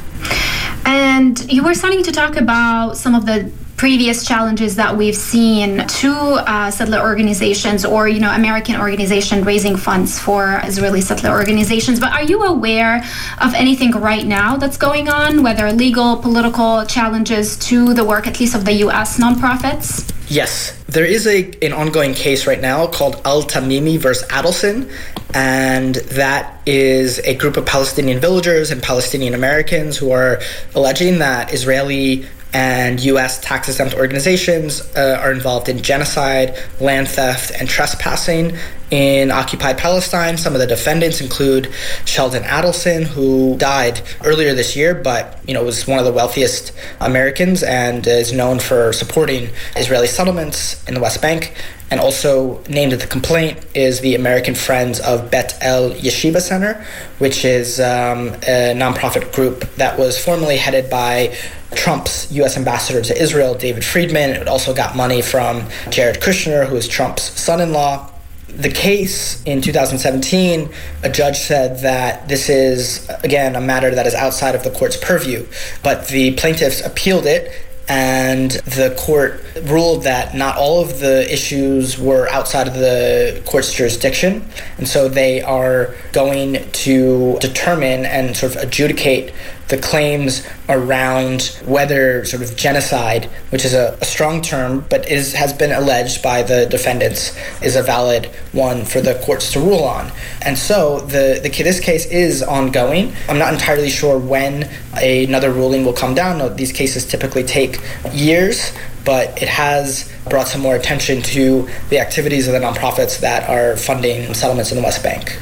[0.85, 5.87] And you were starting to talk about some of the previous challenges that we've seen
[5.87, 11.99] to uh, settler organizations or you know American organization raising funds for Israeli settler organizations.
[11.99, 13.05] But are you aware
[13.41, 18.39] of anything right now that's going on, whether legal, political challenges to the work, at
[18.39, 19.19] least of the U.S.
[19.19, 20.09] nonprofits?
[20.29, 24.91] Yes, there is a an ongoing case right now called Al Tamimi versus Adelson,
[25.35, 30.41] and that is a group of Palestinian villagers and Palestinian Americans who are
[30.75, 33.41] alleging that Israeli and U.S.
[33.41, 38.57] tax exempt organizations uh, are involved in genocide, land theft, and trespassing
[38.91, 40.37] in occupied Palestine.
[40.37, 41.73] Some of the defendants include
[42.05, 46.73] Sheldon Adelson, who died earlier this year, but you know was one of the wealthiest
[47.01, 51.55] Americans and is known for supporting Israeli settlements in the West Bank.
[51.93, 56.83] And also named the complaint is the American Friends of Bet El Yeshiva Center,
[57.19, 61.37] which is um, a nonprofit group that was formerly headed by
[61.75, 62.57] Trump's U.S.
[62.57, 64.31] ambassador to Israel, David Friedman.
[64.31, 68.11] It also got money from Jared Kushner, who is Trump's son in law.
[68.49, 70.71] The case in 2017,
[71.03, 74.97] a judge said that this is, again, a matter that is outside of the court's
[74.97, 75.47] purview,
[75.83, 77.53] but the plaintiffs appealed it
[77.89, 83.73] and the court ruled that not all of the issues were outside of the court's
[83.73, 89.33] jurisdiction, and so they are going to determine and sort of adjudicate
[89.73, 95.33] the claims around whether sort of genocide, which is a, a, strong term, but is
[95.33, 99.83] has been alleged by the defendants, is a valid one for the courts to rule
[99.83, 100.13] on.
[100.43, 103.15] And so the, the this case is ongoing.
[103.31, 106.55] I'm not entirely sure when another ruling will come down.
[106.55, 107.81] These cases typically take
[108.13, 108.73] years,
[109.07, 113.79] but it has brought some more attention to the activities of the nonprofits that are
[113.79, 115.39] funding settlements in the West Bank.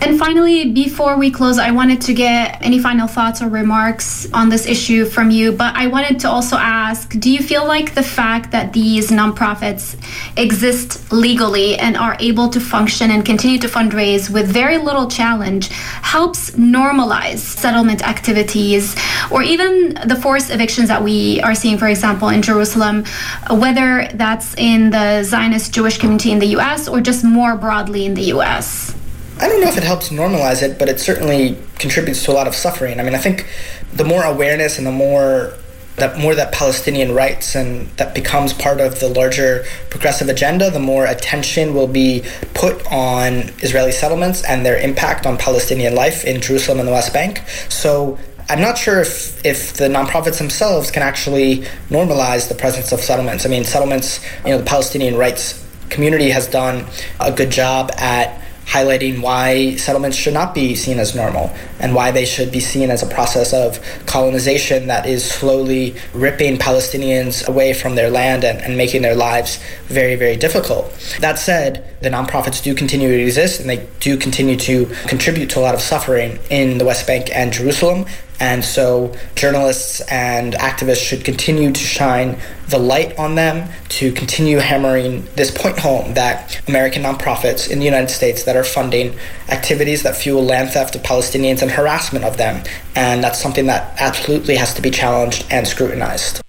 [0.00, 4.48] And finally, before we close, I wanted to get any final thoughts or remarks on
[4.48, 5.52] this issue from you.
[5.52, 9.96] But I wanted to also ask do you feel like the fact that these nonprofits
[10.36, 15.68] exist legally and are able to function and continue to fundraise with very little challenge
[15.68, 18.96] helps normalize settlement activities
[19.30, 23.04] or even the forced evictions that we are seeing, for example, in Jerusalem,
[23.50, 28.14] whether that's in the Zionist Jewish community in the US or just more broadly in
[28.14, 28.94] the US?
[29.42, 32.46] I don't know if it helps normalize it, but it certainly contributes to a lot
[32.46, 33.00] of suffering.
[33.00, 33.48] I mean, I think
[33.92, 35.54] the more awareness and the more
[35.96, 40.78] that more that Palestinian rights and that becomes part of the larger progressive agenda, the
[40.78, 42.24] more attention will be
[42.54, 47.12] put on Israeli settlements and their impact on Palestinian life in Jerusalem and the West
[47.12, 47.42] Bank.
[47.68, 53.00] So I'm not sure if, if the nonprofits themselves can actually normalize the presence of
[53.00, 53.44] settlements.
[53.44, 56.86] I mean, settlements, you know, the Palestinian rights community has done
[57.20, 62.10] a good job at highlighting why settlements should not be seen as normal and why
[62.10, 67.72] they should be seen as a process of colonization that is slowly ripping Palestinians away
[67.72, 70.90] from their land and, and making their lives very, very difficult.
[71.20, 75.58] That said, the nonprofits do continue to exist and they do continue to contribute to
[75.58, 78.06] a lot of suffering in the West Bank and Jerusalem.
[78.42, 84.56] And so journalists and activists should continue to shine the light on them to continue
[84.56, 89.16] hammering this point home that American nonprofits in the United States that are funding
[89.48, 92.64] activities that fuel land theft of Palestinians and harassment of them.
[92.96, 96.42] And that's something that absolutely has to be challenged and scrutinized.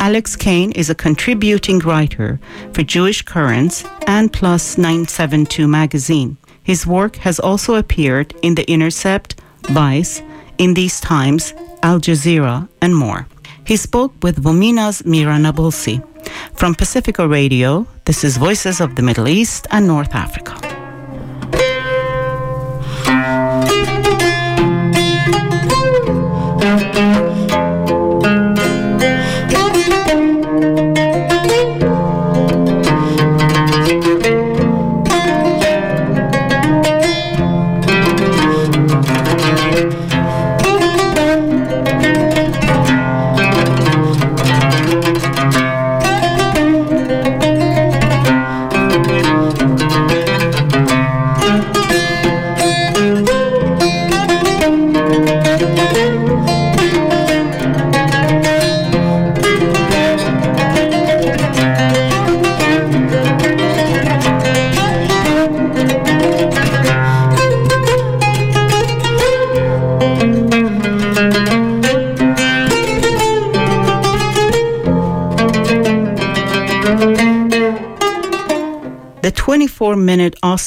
[0.00, 2.40] Alex Kane is a contributing writer
[2.72, 6.38] for Jewish Currents and Plus 972 magazine.
[6.62, 10.22] His work has also appeared in The Intercept, Vice,
[10.58, 13.26] In These Times, Al Jazeera, and more.
[13.66, 16.02] He spoke with VOMENA's Mira Nabulsi.
[16.54, 20.71] From Pacifica Radio, this is Voices of the Middle East and North Africa.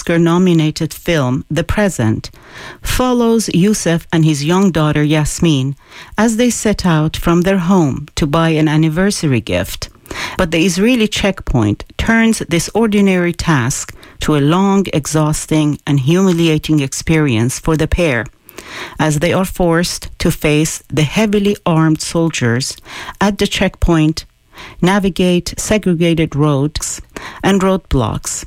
[0.06, 2.30] Oscar nominated film, The Present,
[2.84, 5.76] follows Youssef and his young daughter Yasmin
[6.15, 9.89] as they set out from their home to buy an anniversary gift.
[10.38, 17.58] But the Israeli checkpoint turns this ordinary task to a long, exhausting, and humiliating experience
[17.58, 18.26] for the pair
[19.00, 22.78] as they are forced to face the heavily armed soldiers
[23.20, 24.26] at the checkpoint
[24.84, 27.02] navigate segregated roads
[27.44, 28.46] and roadblocks.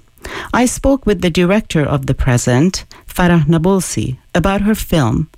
[0.53, 5.29] I spoke with the director of The Present, Farah Nabulsi, about her film,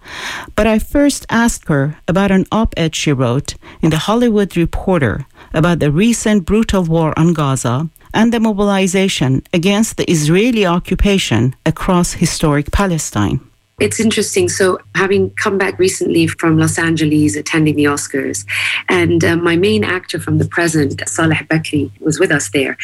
[0.54, 5.26] but I first asked her about an op ed she wrote in The Hollywood Reporter
[5.52, 12.14] about the recent brutal war on Gaza and the mobilization against the Israeli occupation across
[12.14, 13.40] historic Palestine.
[13.80, 14.50] It's interesting.
[14.50, 18.44] So, having come back recently from Los Angeles attending the Oscars,
[18.88, 22.76] and uh, my main actor from the present, Saleh Bakri, was with us there.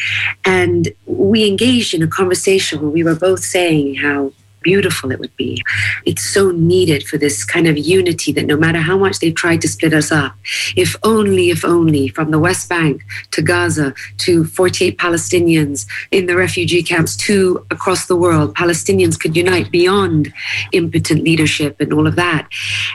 [0.43, 4.31] And we engaged in a conversation where we were both saying how
[4.67, 5.63] beautiful it would be.
[6.05, 9.61] It's so needed for this kind of unity that no matter how much they've tried
[9.61, 10.33] to split us up,
[10.75, 13.01] if only, if only, from the West Bank
[13.31, 13.93] to Gaza
[14.25, 20.33] to 48 Palestinians in the refugee camps to across the world, Palestinians could unite beyond
[20.73, 22.49] impotent leadership and all of that.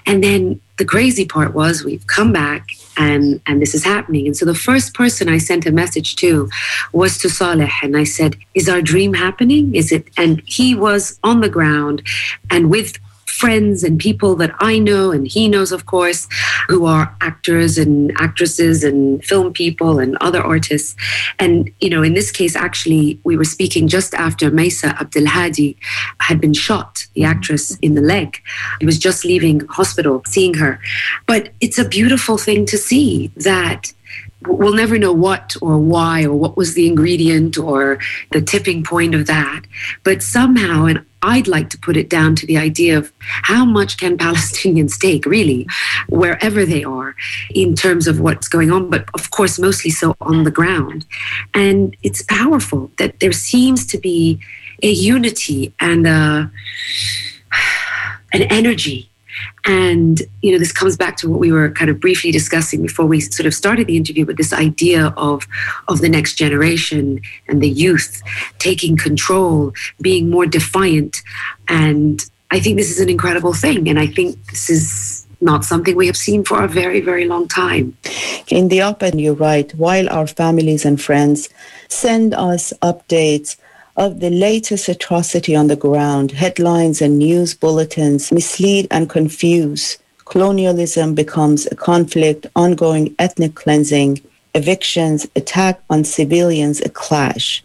[0.05, 4.27] And then the crazy part was we've come back and and this is happening.
[4.27, 6.49] And so the first person i sent a message to
[6.93, 9.75] was to saleh and i said is our dream happening?
[9.75, 12.03] Is it and he was on the ground
[12.51, 12.99] and with
[13.43, 16.29] friends and people that I know and he knows, of course,
[16.69, 20.95] who are actors and actresses and film people and other artists.
[21.41, 25.75] And, you know, in this case, actually, we were speaking just after Maysa Abdelhadi
[26.21, 27.33] had been shot, the mm-hmm.
[27.33, 28.41] actress in the leg.
[28.79, 30.79] He was just leaving hospital, seeing her.
[31.27, 33.93] But it's a beautiful thing to see that
[34.47, 37.99] we'll never know what or why or what was the ingredient or
[38.33, 39.63] the tipping point of that.
[40.05, 43.97] But somehow, and I'd like to put it down to the idea of how much
[43.97, 45.67] can Palestinians take, really,
[46.09, 47.15] wherever they are,
[47.55, 51.05] in terms of what's going on, but of course, mostly so on the ground.
[51.55, 54.41] And it's powerful that there seems to be
[54.83, 56.51] a unity and a,
[58.33, 59.12] an energy
[59.65, 63.07] and, you know, this comes back to what we were kind of briefly discussing before
[63.07, 65.47] we sort of started the interview with this idea of,
[65.89, 68.23] of the next generation and the youth
[68.59, 71.23] taking control, being more defiant.
[71.69, 73.89] And I think this is an incredible thing.
[73.89, 77.47] And I think this is not something we have seen for a very, very long
[77.47, 77.97] time.
[78.49, 81.49] In the op ed, you write, while our families and friends
[81.89, 83.57] send us updates
[83.97, 89.99] of the latest atrocity on the ground, headlines and news bulletins mislead and confuse.
[90.25, 94.21] Colonialism becomes a conflict, ongoing ethnic cleansing,
[94.55, 97.63] evictions, attack on civilians, a clash.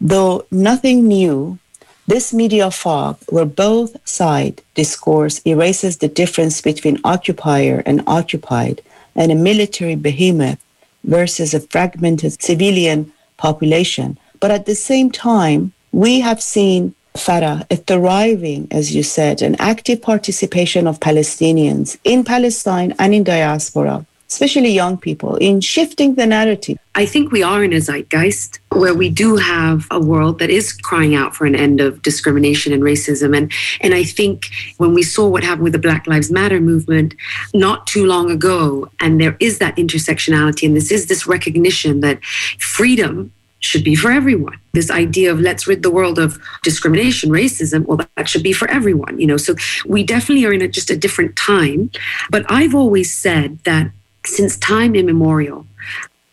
[0.00, 1.58] Though nothing new,
[2.06, 8.82] this media fog, where both side discourse erases the difference between occupier and occupied,
[9.14, 10.58] and a military behemoth
[11.04, 17.76] versus a fragmented civilian population, but at the same time, we have seen Farah, a
[17.76, 24.70] thriving, as you said, an active participation of Palestinians in Palestine and in diaspora especially
[24.70, 26.78] young people, in shifting the narrative?
[26.94, 30.72] I think we are in a zeitgeist where we do have a world that is
[30.72, 33.36] crying out for an end of discrimination and racism.
[33.36, 37.14] And, and I think when we saw what happened with the Black Lives Matter movement
[37.54, 42.24] not too long ago, and there is that intersectionality, and this is this recognition that
[42.58, 44.58] freedom should be for everyone.
[44.72, 48.68] This idea of let's rid the world of discrimination, racism, well, that should be for
[48.70, 49.36] everyone, you know.
[49.36, 49.54] So
[49.86, 51.90] we definitely are in a, just a different time.
[52.30, 53.90] But I've always said that
[54.24, 55.66] since time immemorial,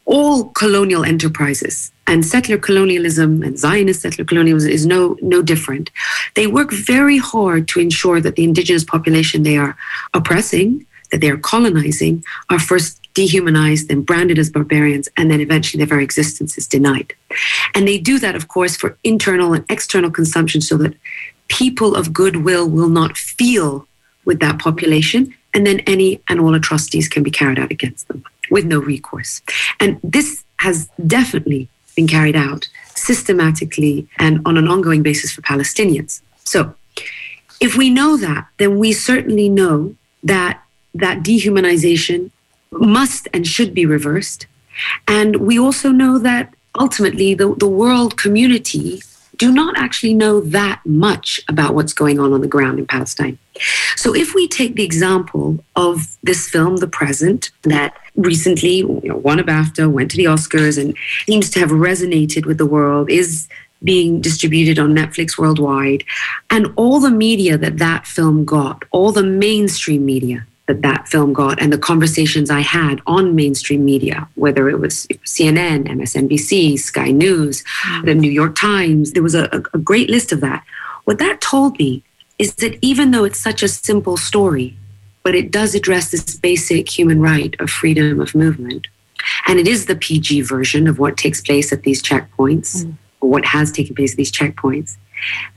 [0.06, 5.92] all colonial enterprises and settler colonialism and Zionist settler colonialism is no no different.
[6.36, 9.76] They work very hard to ensure that the indigenous population they are
[10.14, 15.80] oppressing, that they are colonizing, are first dehumanized, then branded as barbarians, and then eventually
[15.80, 17.16] their very existence is denied.
[17.74, 20.94] And they do that, of course, for internal and external consumption so that
[21.48, 23.88] people of goodwill will not feel
[24.26, 28.24] with that population, and then any and all atrocities can be carried out against them
[28.52, 29.42] with no recourse.
[29.80, 36.22] And this has definitely been carried out systematically and on an ongoing basis for Palestinians.
[36.44, 36.76] So,
[37.60, 40.62] if we know that, then we certainly know that
[40.94, 42.30] that dehumanization
[42.72, 44.48] must and should be reversed.
[45.08, 49.02] And we also know that ultimately the, the world community
[49.38, 53.38] do not actually know that much about what's going on on the ground in Palestine.
[53.96, 59.18] So, if we take the example of this film, The Present, that recently you know,
[59.18, 60.96] won a BAFTA, went to the Oscars, and
[61.26, 63.48] seems to have resonated with the world, is
[63.84, 66.04] being distributed on Netflix worldwide,
[66.50, 71.34] and all the media that that film got, all the mainstream media, that that film
[71.34, 77.12] got and the conversations I had on mainstream media, whether it was CNN, MSNBC, Sky
[77.12, 77.64] News,
[78.04, 80.64] the New York Times, there was a, a great list of that.
[81.06, 82.04] What that told me
[82.38, 84.78] is that even though it's such a simple story,
[85.24, 88.88] but it does address this basic human right of freedom of movement.
[89.48, 92.94] And it is the PG version of what takes place at these checkpoints, mm.
[93.20, 94.96] or what has taken place at these checkpoints,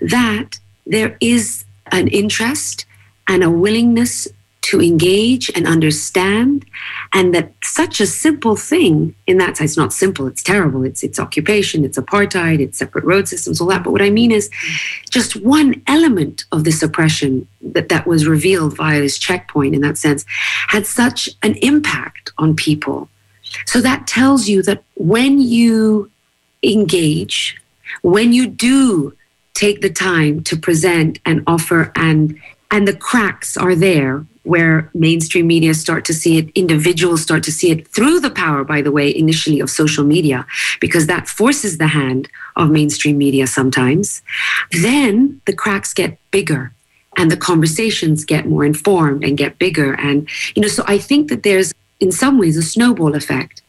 [0.00, 2.86] that there is an interest
[3.28, 4.26] and a willingness
[4.62, 6.64] to engage and understand
[7.12, 11.18] and that such a simple thing in that sense not simple it's terrible it's it's
[11.18, 14.50] occupation it's apartheid it's separate road systems all that but what i mean is
[15.08, 19.98] just one element of this oppression that that was revealed via this checkpoint in that
[19.98, 20.24] sense
[20.68, 23.08] had such an impact on people.
[23.66, 26.11] So that tells you that when you
[26.62, 27.56] engage
[28.02, 29.16] when you do
[29.54, 32.38] take the time to present and offer and
[32.70, 37.53] and the cracks are there where mainstream media start to see it, individuals start to
[37.53, 40.47] see it through the power, by the way, initially of social media,
[40.80, 44.22] because that forces the hand of mainstream media sometimes.
[44.70, 46.72] Then the cracks get bigger
[47.16, 49.95] and the conversations get more informed and get bigger.
[49.95, 53.62] And, you know, so I think that there's in some ways a snowball effect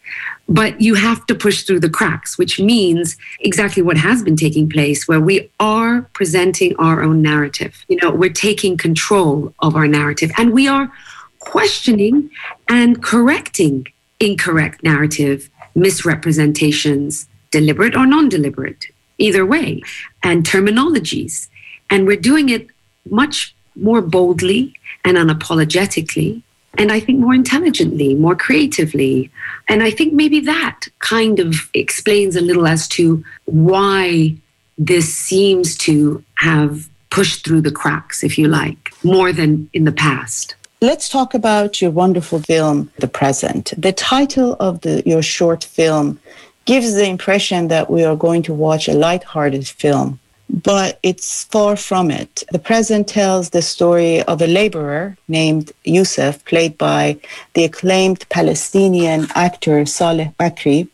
[0.52, 4.70] but you have to push through the cracks, which means exactly what has been taking
[4.70, 7.86] place, where we are presenting our own narrative.
[7.88, 10.92] You know, we're taking control of our narrative and we are
[11.40, 12.30] questioning
[12.68, 13.88] and correcting
[14.20, 18.88] incorrect narrative, misrepresentations, deliberate or non deliberate,
[19.18, 19.82] either way,
[20.22, 21.48] and terminologies.
[21.90, 22.68] And we're doing it
[23.10, 24.74] much more boldly
[25.06, 26.44] and unapologetically
[26.78, 29.30] and I think more intelligently, more creatively.
[29.68, 34.36] And I think maybe that kind of explains a little as to why
[34.78, 39.92] this seems to have pushed through the cracks, if you like, more than in the
[39.92, 40.56] past.
[40.82, 43.74] Let's talk about your wonderful film, The Present.
[43.78, 46.20] The title of the, your short film
[46.66, 50.20] gives the impression that we are going to watch a light-hearted film
[50.52, 52.44] but it's far from it.
[52.52, 57.18] The present tells the story of a laborer named Yusuf, played by
[57.54, 60.90] the acclaimed Palestinian actor Saleh Bakri,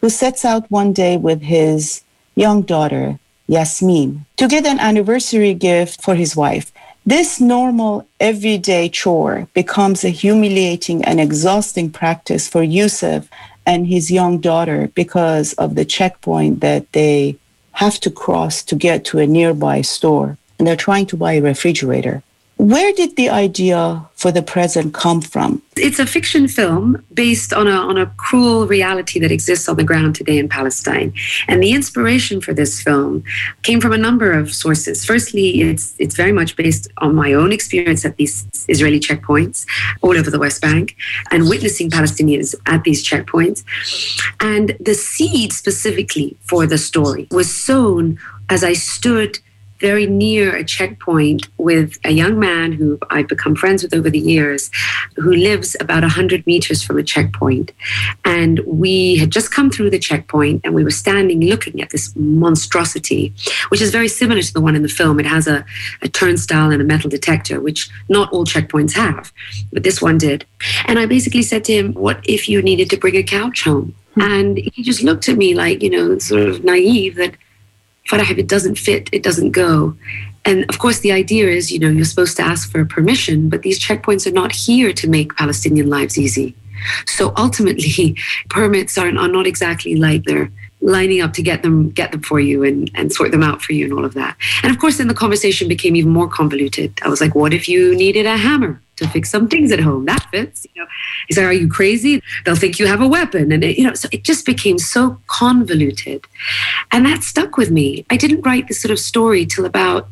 [0.00, 2.02] who sets out one day with his
[2.34, 6.72] young daughter, Yasmin, to get an anniversary gift for his wife.
[7.04, 13.28] This normal, everyday chore becomes a humiliating and exhausting practice for Yusuf
[13.66, 17.36] and his young daughter because of the checkpoint that they
[17.78, 21.40] have to cross to get to a nearby store and they're trying to buy a
[21.40, 22.24] refrigerator.
[22.56, 25.62] Where did the idea for the present come from?
[25.76, 29.84] It's a fiction film based on a, on a cruel reality that exists on the
[29.84, 31.14] ground today in Palestine.
[31.46, 33.22] And the inspiration for this film
[33.62, 35.04] came from a number of sources.
[35.04, 39.64] Firstly, it's, it's very much based on my own experience at these Israeli checkpoints
[40.02, 40.96] all over the West Bank
[41.30, 43.62] and witnessing Palestinians at these checkpoints.
[44.40, 48.18] And the seed specifically for the story was sown
[48.50, 49.38] as I stood
[49.80, 54.18] very near a checkpoint with a young man who I've become friends with over the
[54.18, 54.70] years,
[55.16, 57.72] who lives about 100 meters from a checkpoint.
[58.24, 62.14] And we had just come through the checkpoint and we were standing looking at this
[62.16, 63.34] monstrosity,
[63.68, 65.20] which is very similar to the one in the film.
[65.20, 65.64] It has a,
[66.02, 69.32] a turnstile and a metal detector, which not all checkpoints have,
[69.72, 70.44] but this one did.
[70.86, 73.94] And I basically said to him, What if you needed to bring a couch home?
[74.14, 74.20] Hmm.
[74.20, 77.34] And he just looked at me like, you know, sort of naive that
[78.08, 79.96] Farah, if it doesn't fit, it doesn't go.
[80.44, 83.62] And of course, the idea is, you know, you're supposed to ask for permission, but
[83.62, 86.54] these checkpoints are not here to make Palestinian lives easy.
[87.06, 88.16] So ultimately,
[88.48, 90.50] permits are, are not exactly like they're
[90.80, 93.72] lining up to get them get them for you and, and sort them out for
[93.72, 94.36] you and all of that.
[94.62, 96.92] And of course, then the conversation became even more convoluted.
[97.02, 100.04] I was like, what if you needed a hammer to fix some things at home?
[100.04, 100.66] That fits.
[100.74, 100.88] You know,
[101.26, 102.22] he's like, are you crazy?
[102.44, 103.50] They'll think you have a weapon.
[103.50, 106.24] And it, you know, so it just became so convoluted.
[106.92, 108.04] And that stuck with me.
[108.10, 110.08] I didn't write this sort of story till about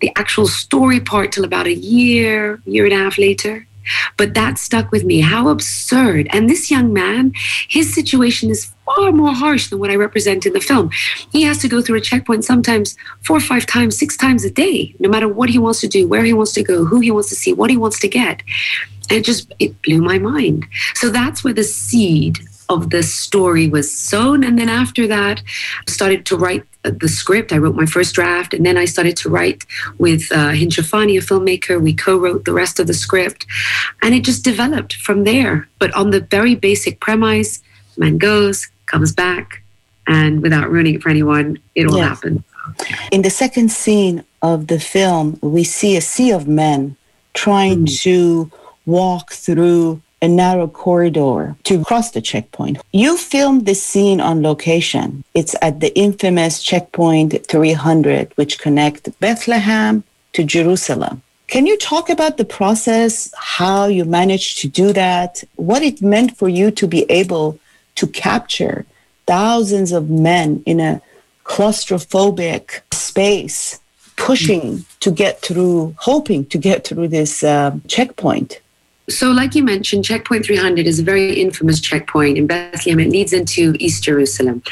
[0.00, 3.66] the actual story part till about a year, year and a half later.
[4.16, 5.20] But that stuck with me.
[5.20, 6.28] How absurd.
[6.30, 7.32] And this young man,
[7.68, 10.90] his situation is far more harsh than what I represent in the film.
[11.32, 14.50] He has to go through a checkpoint sometimes four or five times, six times a
[14.50, 17.10] day, no matter what he wants to do, where he wants to go, who he
[17.10, 18.42] wants to see, what he wants to get.
[19.10, 20.66] And it just it blew my mind.
[20.94, 24.42] So that's where the seed of the story was sown.
[24.42, 25.42] And then after that,
[25.86, 27.52] I started to write the script.
[27.52, 29.64] I wrote my first draft, and then I started to write
[29.98, 31.80] with uh, Hind Shoufani, a filmmaker.
[31.80, 33.46] We co-wrote the rest of the script,
[34.02, 35.68] and it just developed from there.
[35.78, 37.60] But on the very basic premise,
[37.96, 39.62] man goes, comes back,
[40.06, 42.08] and without ruining it for anyone, it all yes.
[42.08, 42.44] happened.
[43.10, 46.96] In the second scene of the film, we see a sea of men
[47.34, 48.00] trying mm.
[48.02, 48.50] to
[48.86, 52.78] walk through a narrow corridor to cross the checkpoint.
[52.92, 55.22] You filmed this scene on location.
[55.34, 61.22] It's at the infamous checkpoint 300, which connect Bethlehem to Jerusalem.
[61.46, 66.36] Can you talk about the process, how you managed to do that, what it meant
[66.38, 67.58] for you to be able
[67.96, 68.86] to capture
[69.26, 71.00] thousands of men in a
[71.44, 73.80] claustrophobic space,
[74.16, 78.60] pushing to get through, hoping to get through this uh, checkpoint?
[79.08, 83.00] So, like you mentioned, Checkpoint 300 is a very infamous checkpoint in Bethlehem.
[83.00, 84.62] It leads into East Jerusalem.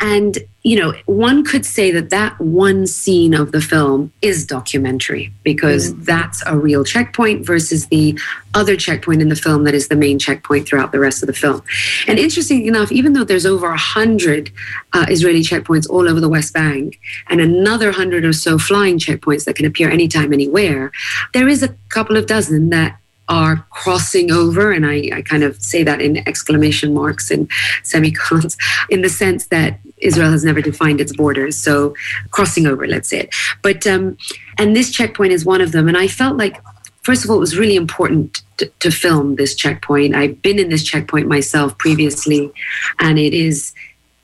[0.00, 5.30] And, you know, one could say that that one scene of the film is documentary
[5.42, 6.04] because mm.
[6.06, 8.18] that's a real checkpoint versus the
[8.54, 11.34] other checkpoint in the film that is the main checkpoint throughout the rest of the
[11.34, 11.60] film.
[12.06, 14.50] And interestingly enough, even though there's over 100
[14.94, 19.44] uh, Israeli checkpoints all over the West Bank and another 100 or so flying checkpoints
[19.44, 20.92] that can appear anytime, anywhere,
[21.34, 22.98] there is a couple of dozen that
[23.28, 27.48] are crossing over, and I, I, kind of say that in exclamation marks and
[27.82, 28.56] semicolons,
[28.90, 31.56] in the sense that Israel has never defined its borders.
[31.56, 31.94] So
[32.30, 33.34] crossing over, let's say it.
[33.62, 34.16] But um,
[34.58, 35.88] and this checkpoint is one of them.
[35.88, 36.60] And I felt like,
[37.02, 40.14] first of all, it was really important to, to film this checkpoint.
[40.14, 42.52] I've been in this checkpoint myself previously,
[42.98, 43.72] and it is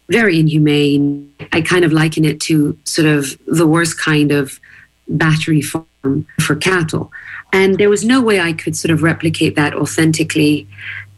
[0.08, 1.32] very inhumane.
[1.52, 4.58] I kind of liken it to sort of the worst kind of
[5.06, 7.12] battery farm for cattle
[7.52, 10.68] and there was no way I could sort of replicate that authentically.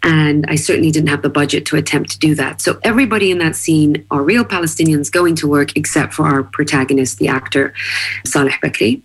[0.03, 2.63] And I certainly didn't have the budget to attempt to do that.
[2.63, 7.19] So everybody in that scene are real Palestinians going to work, except for our protagonist,
[7.19, 7.75] the actor,
[8.25, 9.03] Saleh Bakri.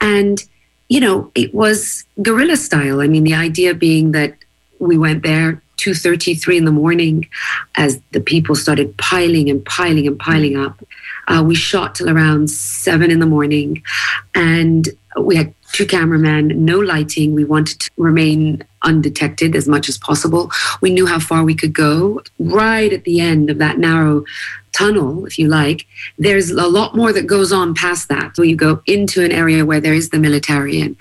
[0.00, 0.44] And,
[0.88, 3.00] you know, it was guerrilla style.
[3.00, 4.36] I mean, the idea being that
[4.80, 7.28] we went there 2.33 in the morning
[7.76, 10.80] as the people started piling and piling and piling up.
[11.26, 13.82] Uh, we shot till around 7 in the morning.
[14.34, 14.88] And
[15.20, 17.34] we had two cameramen, no lighting.
[17.34, 20.50] We wanted to remain undetected as much as possible.
[20.80, 22.22] We knew how far we could go.
[22.38, 24.24] Right at the end of that narrow
[24.72, 25.86] tunnel, if you like,
[26.18, 28.34] there's a lot more that goes on past that.
[28.34, 30.96] So you go into an area where there is the military and,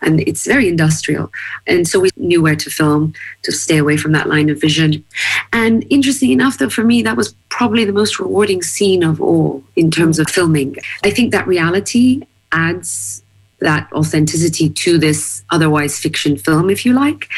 [0.00, 1.32] and it's very industrial.
[1.66, 5.04] And so we knew where to film to stay away from that line of vision.
[5.52, 9.62] And interesting enough, though, for me, that was probably the most rewarding scene of all
[9.74, 10.76] in terms of filming.
[11.04, 12.22] I think that reality
[12.52, 13.22] adds
[13.60, 17.28] that authenticity to this otherwise fiction film, if you like.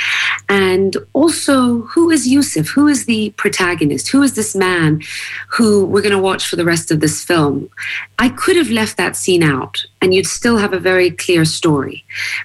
[0.49, 2.69] And also, who is Yusuf?
[2.69, 4.09] Who is the protagonist?
[4.09, 5.03] Who is this man
[5.49, 7.71] who we're going to watch for the rest of this film?
[8.19, 12.05] I could have left that scene out and you'd still have a very clear story.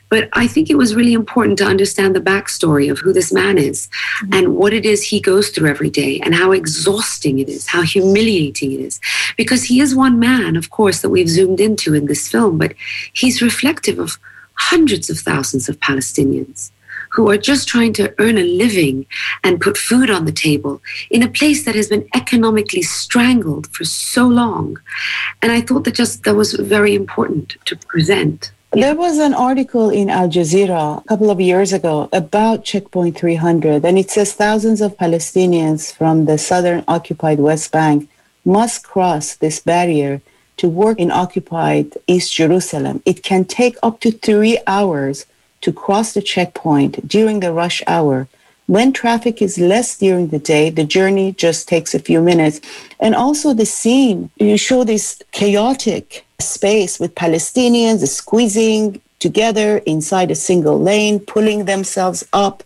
[0.10, 3.58] But I think it was really important to understand the backstory of who this man
[3.58, 3.90] is
[4.22, 4.34] mm-hmm.
[4.34, 7.82] and what it is he goes through every day and how exhausting it is, how
[7.82, 9.00] humiliating it is.
[9.38, 12.74] Because he is one man, of course, that we've zoomed into in this film, but
[13.14, 14.18] he's reflective of
[14.56, 16.72] hundreds of thousands of Palestinians
[17.14, 19.06] who are just trying to earn a living
[19.44, 23.86] and put food on the table in a place that has been economically strangled for
[23.86, 24.78] so long.
[25.42, 28.52] And I thought that just that was very important to present.
[28.72, 33.86] There was an article in Al Jazeera a couple of years ago about Checkpoint 300,
[33.86, 38.10] and it says thousands of Palestinians from the southern occupied West Bank
[38.44, 40.22] must cross this barrier
[40.58, 43.04] to work in occupied East Jerusalem.
[43.06, 45.28] It can take up to three hours
[45.64, 48.28] to cross the checkpoint during the rush hour.
[48.68, 52.62] When traffic is less during the day, the journey just takes a few minutes.
[53.00, 60.44] And also the scene, you show this chaotic space with Palestinians squeezing together inside a
[60.50, 62.64] single lane, pulling themselves up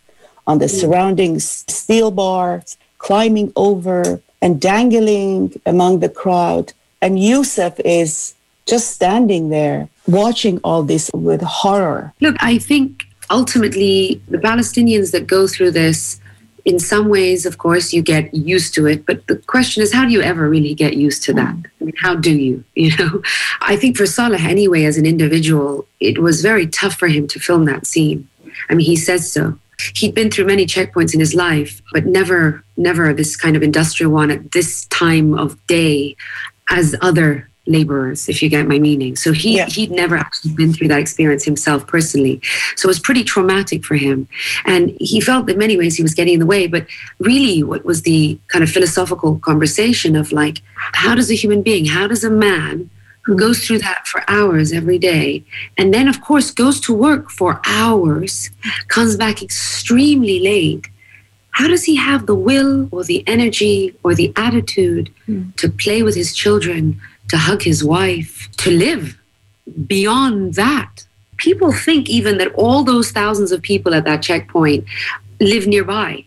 [0.47, 0.79] on the mm.
[0.79, 6.73] surrounding steel bars, climbing over and dangling among the crowd.
[7.01, 8.33] And Yusuf is
[8.65, 12.13] just standing there watching all this with horror.
[12.21, 16.19] Look, I think ultimately the Palestinians that go through this
[16.67, 19.05] in some ways, of course, you get used to it.
[19.05, 21.55] But the question is, how do you ever really get used to that?
[21.79, 22.63] I mean, how do you?
[22.75, 23.21] You know,
[23.61, 27.39] I think for Saleh, anyway, as an individual, it was very tough for him to
[27.39, 28.27] film that scene.
[28.69, 29.57] I mean, he says so.
[29.95, 34.11] He'd been through many checkpoints in his life, but never, never this kind of industrial
[34.11, 36.15] one at this time of day
[36.69, 39.15] as other laborers, if you get my meaning.
[39.15, 39.68] So he yeah.
[39.68, 42.41] he'd never actually been through that experience himself personally.
[42.76, 44.28] So it was pretty traumatic for him.
[44.65, 46.68] And he felt that in many ways he was getting in the way.
[46.68, 46.88] But
[47.20, 51.86] really what was the kind of philosophical conversation of like, how does a human being,
[51.86, 52.89] how does a man
[53.22, 55.43] who goes through that for hours every day
[55.78, 58.49] and then of course goes to work for hours,
[58.88, 60.88] comes back extremely late
[61.57, 65.55] how does he have the will or the energy or the attitude mm.
[65.55, 69.17] to play with his children, to hug his wife, to live
[69.86, 71.05] beyond that.
[71.38, 74.86] People think even that all those thousands of people at that checkpoint
[75.39, 76.23] live nearby.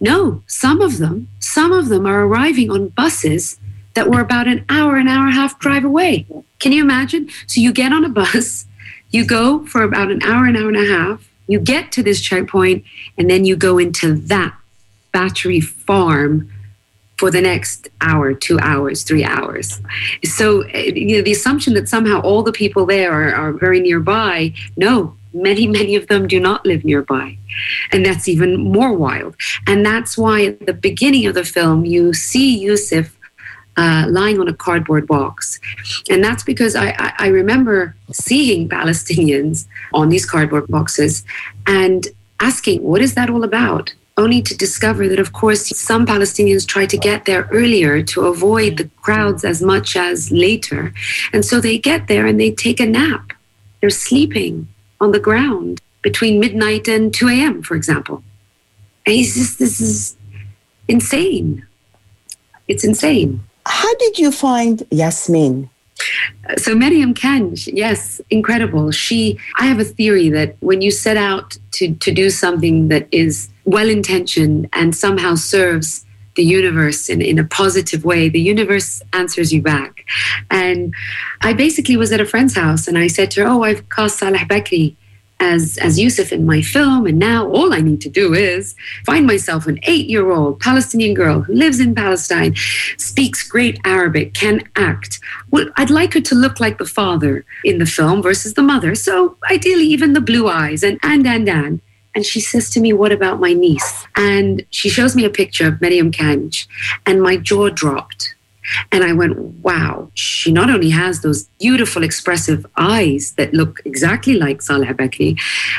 [0.00, 3.58] No, some of them, some of them are arriving on buses
[3.94, 6.26] that were about an hour, an hour and a half drive away.
[6.58, 7.30] Can you imagine?
[7.46, 8.66] So you get on a bus,
[9.10, 12.20] you go for about an hour, an hour and a half, you get to this
[12.20, 12.84] checkpoint,
[13.18, 14.54] and then you go into that
[15.12, 16.50] battery farm
[17.16, 19.80] for the next hour, two hours, three hours.
[20.24, 24.52] So, you know, the assumption that somehow all the people there are, are very nearby,
[24.76, 27.36] no, many, many of them do not live nearby.
[27.92, 29.36] And that's even more wild.
[29.66, 33.16] And that's why at the beginning of the film, you see Yusuf
[33.76, 35.60] uh, lying on a cardboard box.
[36.08, 41.24] And that's because I, I, I remember seeing Palestinians on these cardboard boxes
[41.66, 42.06] and
[42.40, 43.94] asking, what is that all about?
[44.16, 48.76] Only to discover that, of course, some Palestinians try to get there earlier to avoid
[48.76, 50.92] the crowds as much as later.
[51.32, 53.32] And so they get there and they take a nap.
[53.80, 54.68] They're sleeping
[55.00, 58.22] on the ground between midnight and 2 a.m., for example.
[59.04, 60.16] And he's just, this is
[60.86, 61.66] insane.
[62.68, 63.42] It's insane.
[63.66, 65.70] How did you find Yasmin?
[66.48, 68.90] Uh, so Mariam Kanj, yes, incredible.
[68.90, 73.08] She, I have a theory that when you set out to, to do something that
[73.10, 76.04] is well intentioned and somehow serves
[76.36, 80.04] the universe in, in a positive way, the universe answers you back.
[80.50, 80.92] And
[81.42, 84.18] I basically was at a friend's house and I said to her, Oh, I've cast
[84.18, 84.96] Saleh Bakri
[85.40, 89.26] as, as Yusuf in my film, and now all I need to do is find
[89.26, 92.54] myself an eight year old Palestinian girl who lives in Palestine,
[92.98, 95.20] speaks great Arabic, can act.
[95.50, 98.94] Well, I'd like her to look like the father in the film versus the mother.
[98.94, 101.80] So ideally, even the blue eyes and and and and.
[102.14, 104.06] And she says to me, What about my niece?
[104.16, 106.66] And she shows me a picture of Mariam Kanj,
[107.06, 108.34] and my jaw dropped.
[108.92, 114.34] And I went, wow, she not only has those beautiful, expressive eyes that look exactly
[114.34, 115.38] like Saleh Bakri,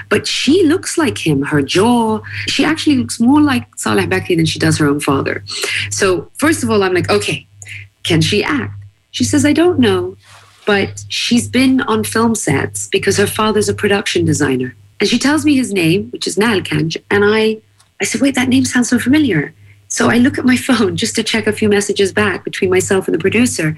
[0.10, 1.42] but she looks like him.
[1.42, 5.44] Her jaw, she actually looks more like Saleh Bakri than she does her own father.
[5.90, 7.48] So, first of all, I'm like, okay,
[8.04, 8.84] can she act?
[9.12, 10.16] She says, I don't know,
[10.68, 14.76] but she's been on film sets because her father's a production designer.
[15.00, 16.98] And she tells me his name, which is Nal Kanj.
[17.12, 17.58] And I,
[18.00, 19.54] I said, wait, that name sounds so familiar.
[19.88, 23.08] So I look at my phone just to check a few messages back between myself
[23.08, 23.78] and the producer.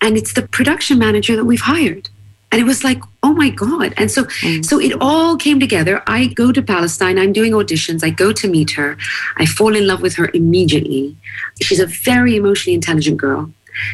[0.00, 2.08] And it's the production manager that we've hired.
[2.52, 3.94] And it was like, oh my God.
[3.96, 4.64] And so mm.
[4.64, 6.04] so it all came together.
[6.06, 8.96] I go to Palestine, I'm doing auditions, I go to meet her,
[9.36, 11.16] I fall in love with her immediately.
[11.60, 13.50] She's a very emotionally intelligent girl.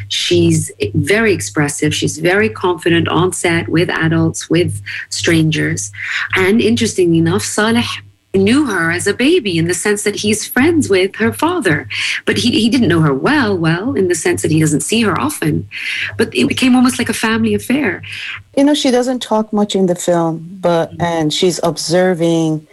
[0.07, 1.93] She's very expressive.
[1.93, 5.91] She's very confident on set with adults, with strangers.
[6.35, 7.85] And interestingly enough, Saleh
[8.33, 11.87] knew her as a baby in the sense that he's friends with her father.
[12.25, 15.01] But he, he didn't know her well, well, in the sense that he doesn't see
[15.01, 15.67] her often.
[16.17, 18.01] But it became almost like a family affair.
[18.55, 21.01] You know, she doesn't talk much in the film, but, mm-hmm.
[21.01, 22.67] and she's observing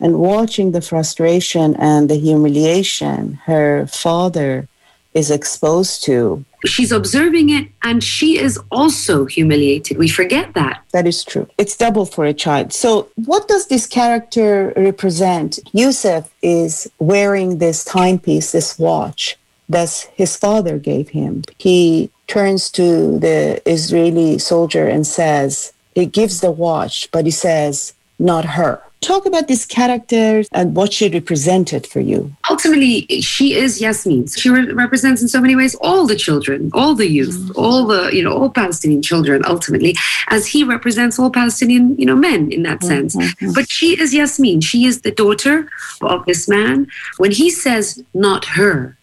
[0.00, 4.68] and watching the frustration and the humiliation her father
[5.16, 6.44] is exposed to.
[6.66, 9.96] She's observing it and she is also humiliated.
[9.96, 10.82] We forget that.
[10.92, 11.48] That is true.
[11.58, 12.72] It's double for a child.
[12.72, 15.58] So, what does this character represent?
[15.72, 19.36] Yusuf is wearing this timepiece, this watch
[19.68, 21.42] that his father gave him.
[21.58, 27.94] He turns to the Israeli soldier and says, he gives the watch, but he says,
[28.18, 28.82] not her.
[29.02, 32.34] Talk about this character and what she represented for you.
[32.50, 34.26] Ultimately, she is Yasmin.
[34.28, 37.60] She re- represents in so many ways all the children, all the youth, mm-hmm.
[37.60, 39.94] all the, you know, all Palestinian children ultimately,
[40.28, 43.14] as he represents all Palestinian, you know, men in that sense.
[43.14, 43.52] Mm-hmm.
[43.52, 44.62] But she is Yasmin.
[44.62, 45.70] She is the daughter
[46.00, 46.88] of this man.
[47.18, 48.96] When he says not her,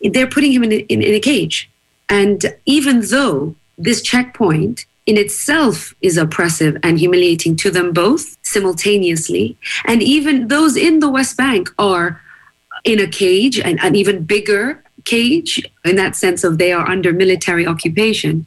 [0.00, 1.70] they're putting him in a, in, in a cage.
[2.08, 9.56] And even though this checkpoint in itself is oppressive and humiliating to them both simultaneously.
[9.84, 12.20] And even those in the West Bank are
[12.84, 17.66] in a cage, an even bigger cage, in that sense of they are under military
[17.66, 18.46] occupation.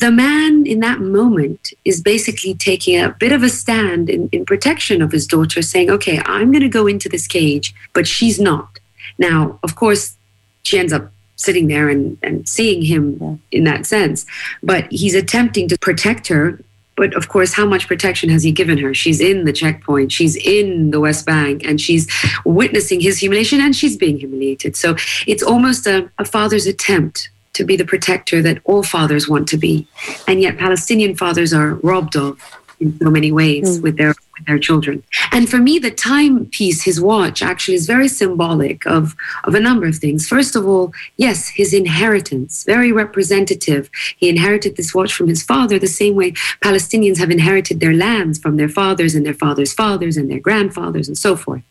[0.00, 4.44] The man in that moment is basically taking a bit of a stand in, in
[4.44, 8.40] protection of his daughter, saying, Okay, I'm going to go into this cage, but she's
[8.40, 8.80] not.
[9.18, 10.16] Now, of course,
[10.62, 13.58] she ends up sitting there and, and seeing him yeah.
[13.58, 14.26] in that sense.
[14.62, 16.60] But he's attempting to protect her.
[16.96, 18.94] But of course, how much protection has he given her?
[18.94, 22.08] She's in the checkpoint, she's in the West Bank, and she's
[22.44, 24.76] witnessing his humiliation and she's being humiliated.
[24.76, 24.94] So
[25.26, 29.56] it's almost a, a father's attempt to be the protector that all fathers want to
[29.56, 29.88] be.
[30.28, 32.38] And yet, Palestinian fathers are robbed of
[32.80, 33.82] in so many ways mm.
[33.82, 35.02] with their with their children.
[35.32, 39.14] And for me, the timepiece, his watch, actually is very symbolic of,
[39.44, 40.28] of a number of things.
[40.28, 43.90] First of all, yes, his inheritance, very representative.
[44.16, 48.38] He inherited this watch from his father, the same way Palestinians have inherited their lands
[48.38, 51.62] from their fathers and their fathers' fathers and their grandfathers and so forth.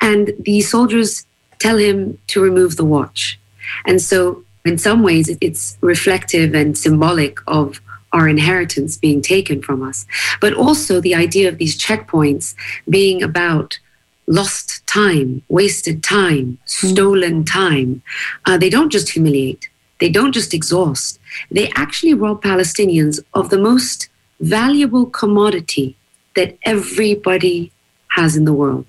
[0.00, 1.26] And the soldiers
[1.58, 3.38] tell him to remove the watch.
[3.86, 7.80] And so, in some ways, it's reflective and symbolic of
[8.14, 10.06] our inheritance being taken from us,
[10.40, 12.54] but also the idea of these checkpoints
[12.88, 13.78] being about
[14.26, 16.86] lost time, wasted time, hmm.
[16.88, 18.02] stolen time.
[18.46, 19.68] Uh, they don't just humiliate,
[20.00, 24.08] they don't just exhaust, they actually rob Palestinians of the most
[24.40, 25.96] valuable commodity
[26.36, 27.70] that everybody
[28.08, 28.86] has in the world.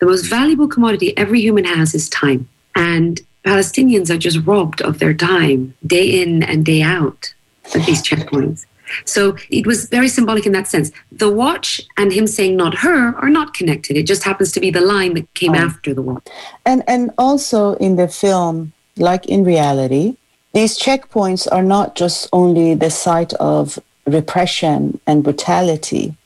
[0.00, 2.48] The most valuable commodity every human has is time.
[2.74, 7.34] And Palestinians are just robbed of their time day in and day out
[7.74, 8.66] at these checkpoints.
[9.04, 10.90] So it was very symbolic in that sense.
[11.12, 13.96] The watch and him saying not her are not connected.
[13.96, 15.58] It just happens to be the line that came oh.
[15.58, 16.26] after the watch.
[16.66, 20.16] And and also in the film, like in reality,
[20.52, 26.16] these checkpoints are not just only the site of repression and brutality,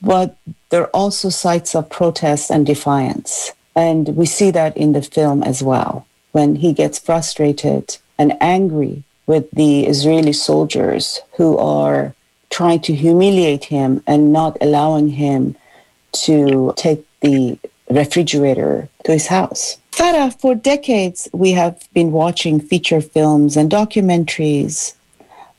[0.00, 0.36] but
[0.70, 3.52] they're also sites of protest and defiance.
[3.74, 6.06] And we see that in the film as well.
[6.32, 12.14] When he gets frustrated and angry with the Israeli soldiers who are
[12.50, 15.54] trying to humiliate him and not allowing him
[16.12, 17.58] to take the
[17.90, 19.76] refrigerator to his house.
[19.92, 24.94] Farah, for decades, we have been watching feature films and documentaries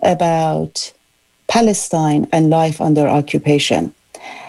[0.02, 0.92] about
[1.48, 3.94] Palestine and life under occupation.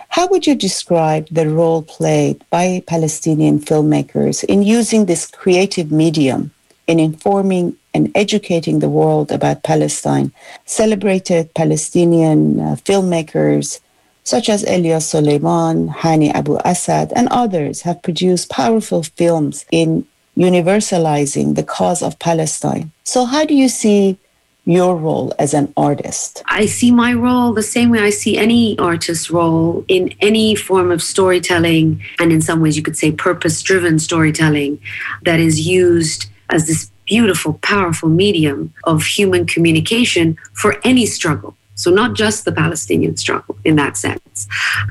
[0.08, 6.50] How would you describe the role played by Palestinian filmmakers in using this creative medium
[6.86, 10.32] in informing and educating the world about Palestine.
[10.64, 13.80] Celebrated Palestinian uh, filmmakers
[14.24, 21.56] such as Elias Suleiman, Hani Abu Assad, and others have produced powerful films in universalizing
[21.56, 22.92] the cause of Palestine.
[23.04, 24.18] So, how do you see
[24.64, 26.42] your role as an artist?
[26.46, 30.90] I see my role the same way I see any artist's role in any form
[30.92, 34.80] of storytelling, and in some ways, you could say purpose driven storytelling
[35.22, 41.56] that is used as this beautiful, powerful medium of human communication for any struggle.
[41.74, 44.46] So, not just the Palestinian struggle in that sense.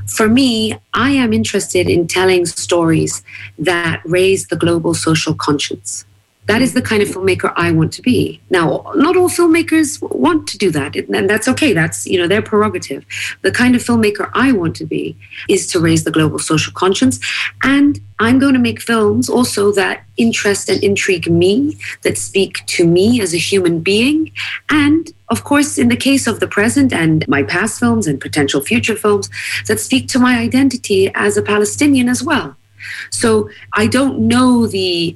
[0.06, 3.22] For me, I am interested in telling stories
[3.58, 6.04] that raise the global social conscience.
[6.50, 8.40] That is the kind of filmmaker I want to be.
[8.50, 11.72] Now, not all filmmakers want to do that, and that's okay.
[11.72, 13.06] That's you know their prerogative.
[13.42, 15.16] The kind of filmmaker I want to be
[15.48, 17.20] is to raise the global social conscience,
[17.62, 22.84] and I'm going to make films also that interest and intrigue me, that speak to
[22.84, 24.32] me as a human being,
[24.70, 28.60] and of course, in the case of the present and my past films and potential
[28.60, 29.30] future films,
[29.68, 32.56] that speak to my identity as a Palestinian as well.
[33.10, 35.14] So I don't know the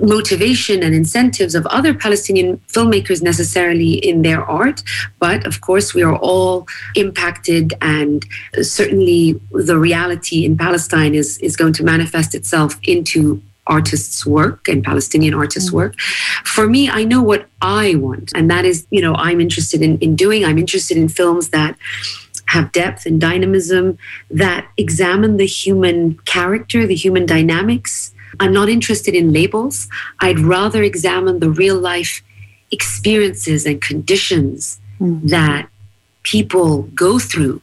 [0.00, 4.82] motivation and incentives of other Palestinian filmmakers necessarily in their art,
[5.18, 8.24] but of course, we are all impacted, and
[8.62, 14.84] certainly the reality in Palestine is, is going to manifest itself into artists' work and
[14.84, 15.74] Palestinian artists' mm.
[15.74, 16.00] work.
[16.44, 19.98] For me, I know what I want, and that is, you know, I'm interested in,
[19.98, 20.44] in doing.
[20.44, 21.76] I'm interested in films that
[22.46, 23.98] have depth and dynamism,
[24.30, 28.13] that examine the human character, the human dynamics.
[28.40, 29.88] I'm not interested in labels.
[30.20, 32.22] I'd rather examine the real life
[32.70, 35.28] experiences and conditions mm.
[35.28, 35.68] that
[36.22, 37.60] people go through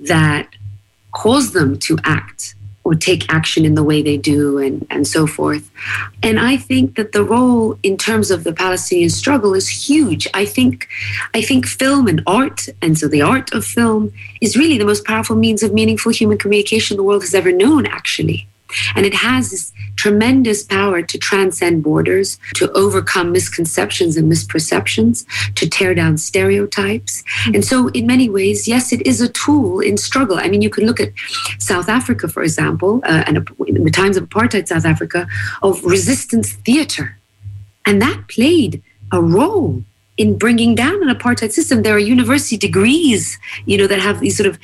[0.00, 0.48] that
[1.12, 2.54] cause them to act
[2.84, 5.70] or take action in the way they do and, and so forth.
[6.22, 10.26] And I think that the role in terms of the Palestinian struggle is huge.
[10.34, 10.88] I think
[11.32, 15.04] I think film and art, and so the art of film is really the most
[15.04, 18.48] powerful means of meaningful human communication the world has ever known, actually.
[18.94, 25.68] And it has this tremendous power to transcend borders, to overcome misconceptions and misperceptions, to
[25.68, 27.22] tear down stereotypes.
[27.46, 30.38] And so, in many ways, yes, it is a tool in struggle.
[30.38, 31.12] I mean, you can look at
[31.58, 35.26] South Africa, for example, uh, and in the times of apartheid South Africa,
[35.62, 37.18] of resistance theater.
[37.86, 39.84] And that played a role
[40.16, 41.82] in bringing down an apartheid system.
[41.82, 44.58] There are university degrees, you know, that have these sort of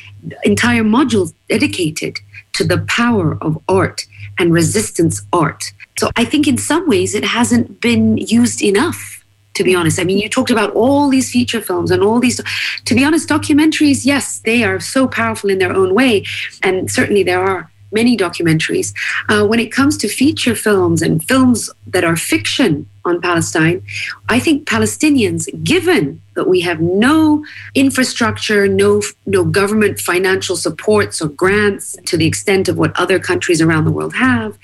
[0.45, 2.21] entire modules dedicated
[2.59, 4.05] to the power of art
[4.39, 5.73] and resistance art.
[5.99, 10.01] So I think in some ways it hasn't been used enough, to be honest.
[10.01, 12.41] I mean, you talked about all these feature films and all these,
[12.85, 16.25] to be honest, documentaries, yes, they are so powerful in their own way.
[16.63, 18.93] And certainly there are many documentaries.
[19.29, 23.83] Uh, when it comes to feature films and films that are fiction on Palestine,
[24.29, 27.45] I think Palestinians, given that we have no
[27.75, 33.61] infrastructure, no, no government financial supports or grants to the extent of what other countries
[33.61, 34.59] around the world have,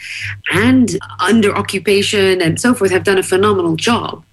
[0.53, 4.25] and under occupation and so forth, have done a phenomenal job.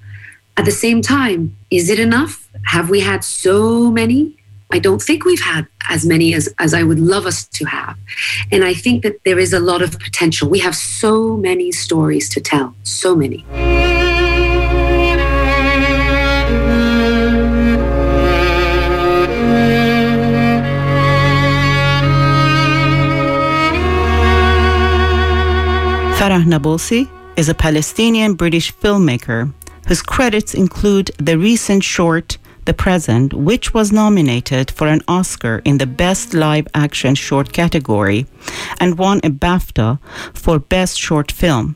[0.57, 2.47] At the same time, is it enough?
[2.65, 4.37] Have we had so many
[4.73, 7.97] I don't think we've had as many as, as I would love us to have.
[8.51, 10.49] And I think that there is a lot of potential.
[10.49, 13.45] We have so many stories to tell, so many.
[26.21, 29.51] Farah Nabulsi is a Palestinian British filmmaker
[29.87, 35.79] whose credits include the recent short the Present, which was nominated for an Oscar in
[35.79, 38.27] the Best Live Action Short category
[38.79, 39.97] and won a BAFTA
[40.35, 41.75] for Best Short Film.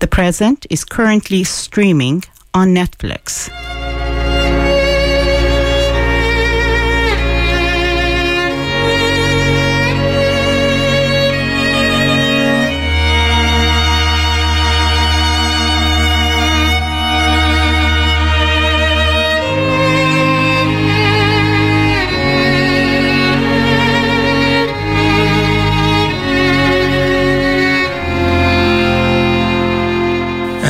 [0.00, 2.22] The Present is currently streaming
[2.52, 3.48] on Netflix.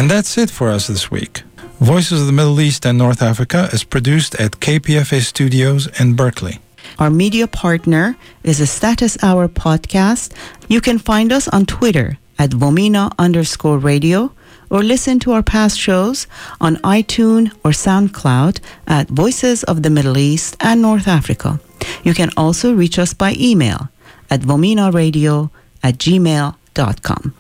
[0.07, 1.43] And that's it for us this week.
[1.81, 6.61] Voices of the Middle East and North Africa is produced at KPFA Studios in Berkeley.
[7.01, 10.33] Our media partner is a Status Hour podcast.
[10.69, 14.31] You can find us on Twitter at VOMENA underscore radio
[14.71, 16.29] or listen to our past shows
[16.61, 21.59] on iTunes or SoundCloud at Voices of the Middle East and North Africa.
[22.05, 23.89] You can also reach us by email
[24.31, 25.51] at vomenaradio
[25.83, 27.35] at gmail.com.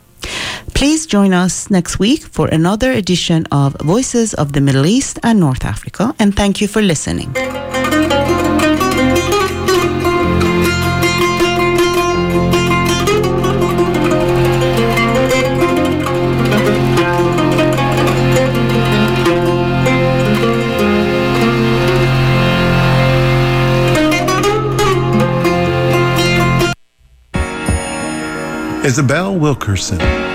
[0.74, 5.40] Please join us next week for another edition of Voices of the Middle East and
[5.40, 7.32] North Africa, and thank you for listening.
[28.86, 30.25] Isabel Wilkerson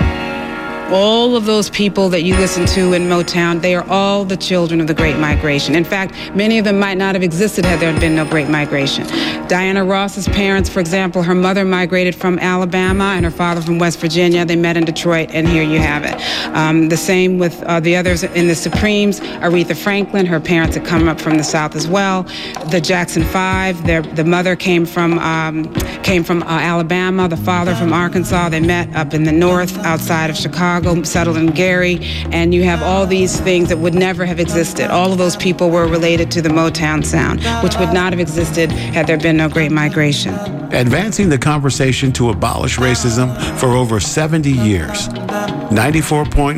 [0.92, 4.80] all of those people that you listen to in Motown, they are all the children
[4.80, 5.74] of the Great Migration.
[5.74, 9.06] In fact, many of them might not have existed had there been no Great Migration.
[9.48, 14.00] Diana Ross's parents, for example, her mother migrated from Alabama and her father from West
[14.00, 14.44] Virginia.
[14.44, 16.14] They met in Detroit, and here you have it.
[16.54, 19.20] Um, the same with uh, the others in the Supremes.
[19.20, 22.24] Aretha Franklin, her parents had come up from the South as well.
[22.70, 25.72] The Jackson Five, their, the mother came from um,
[26.02, 28.50] came from uh, Alabama, the father from Arkansas.
[28.50, 30.81] They met up in the north outside of Chicago.
[30.82, 31.98] Chicago, settled in Gary,
[32.32, 34.90] and you have all these things that would never have existed.
[34.90, 38.72] All of those people were related to the Motown sound, which would not have existed
[38.72, 40.34] had there been no Great Migration.
[40.72, 45.08] Advancing the conversation to abolish racism for over 70 years.
[45.08, 46.56] 94.1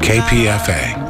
[0.00, 1.06] KPFA.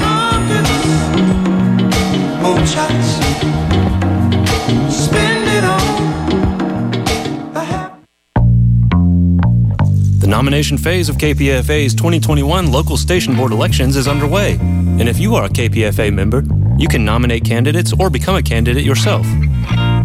[10.27, 14.55] The nomination phase of KPFA's 2021 local station board elections is underway.
[14.55, 16.43] And if you are a KPFA member,
[16.77, 19.25] you can nominate candidates or become a candidate yourself.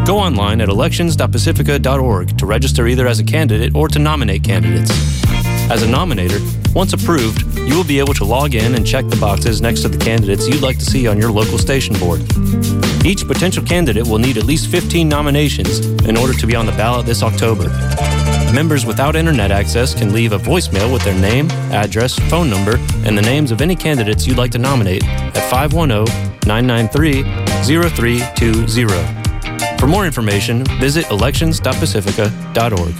[0.05, 4.91] Go online at elections.pacifica.org to register either as a candidate or to nominate candidates.
[5.71, 6.39] As a nominator,
[6.75, 9.89] once approved, you will be able to log in and check the boxes next to
[9.89, 12.21] the candidates you'd like to see on your local station board.
[13.03, 16.73] Each potential candidate will need at least 15 nominations in order to be on the
[16.73, 17.71] ballot this October.
[18.53, 22.75] Members without internet access can leave a voicemail with their name, address, phone number,
[23.05, 27.23] and the names of any candidates you'd like to nominate at 510 993
[27.63, 29.77] 0320.
[29.79, 32.95] For more information, visit elections.pacifica.org.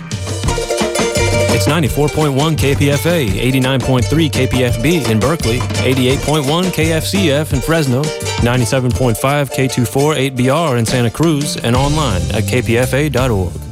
[1.54, 10.86] It's 94.1 KPFA, 89.3 KPFB in Berkeley, 88.1 KFCF in Fresno, 97.5 K24 8BR in
[10.86, 13.71] Santa Cruz, and online at kpfa.org.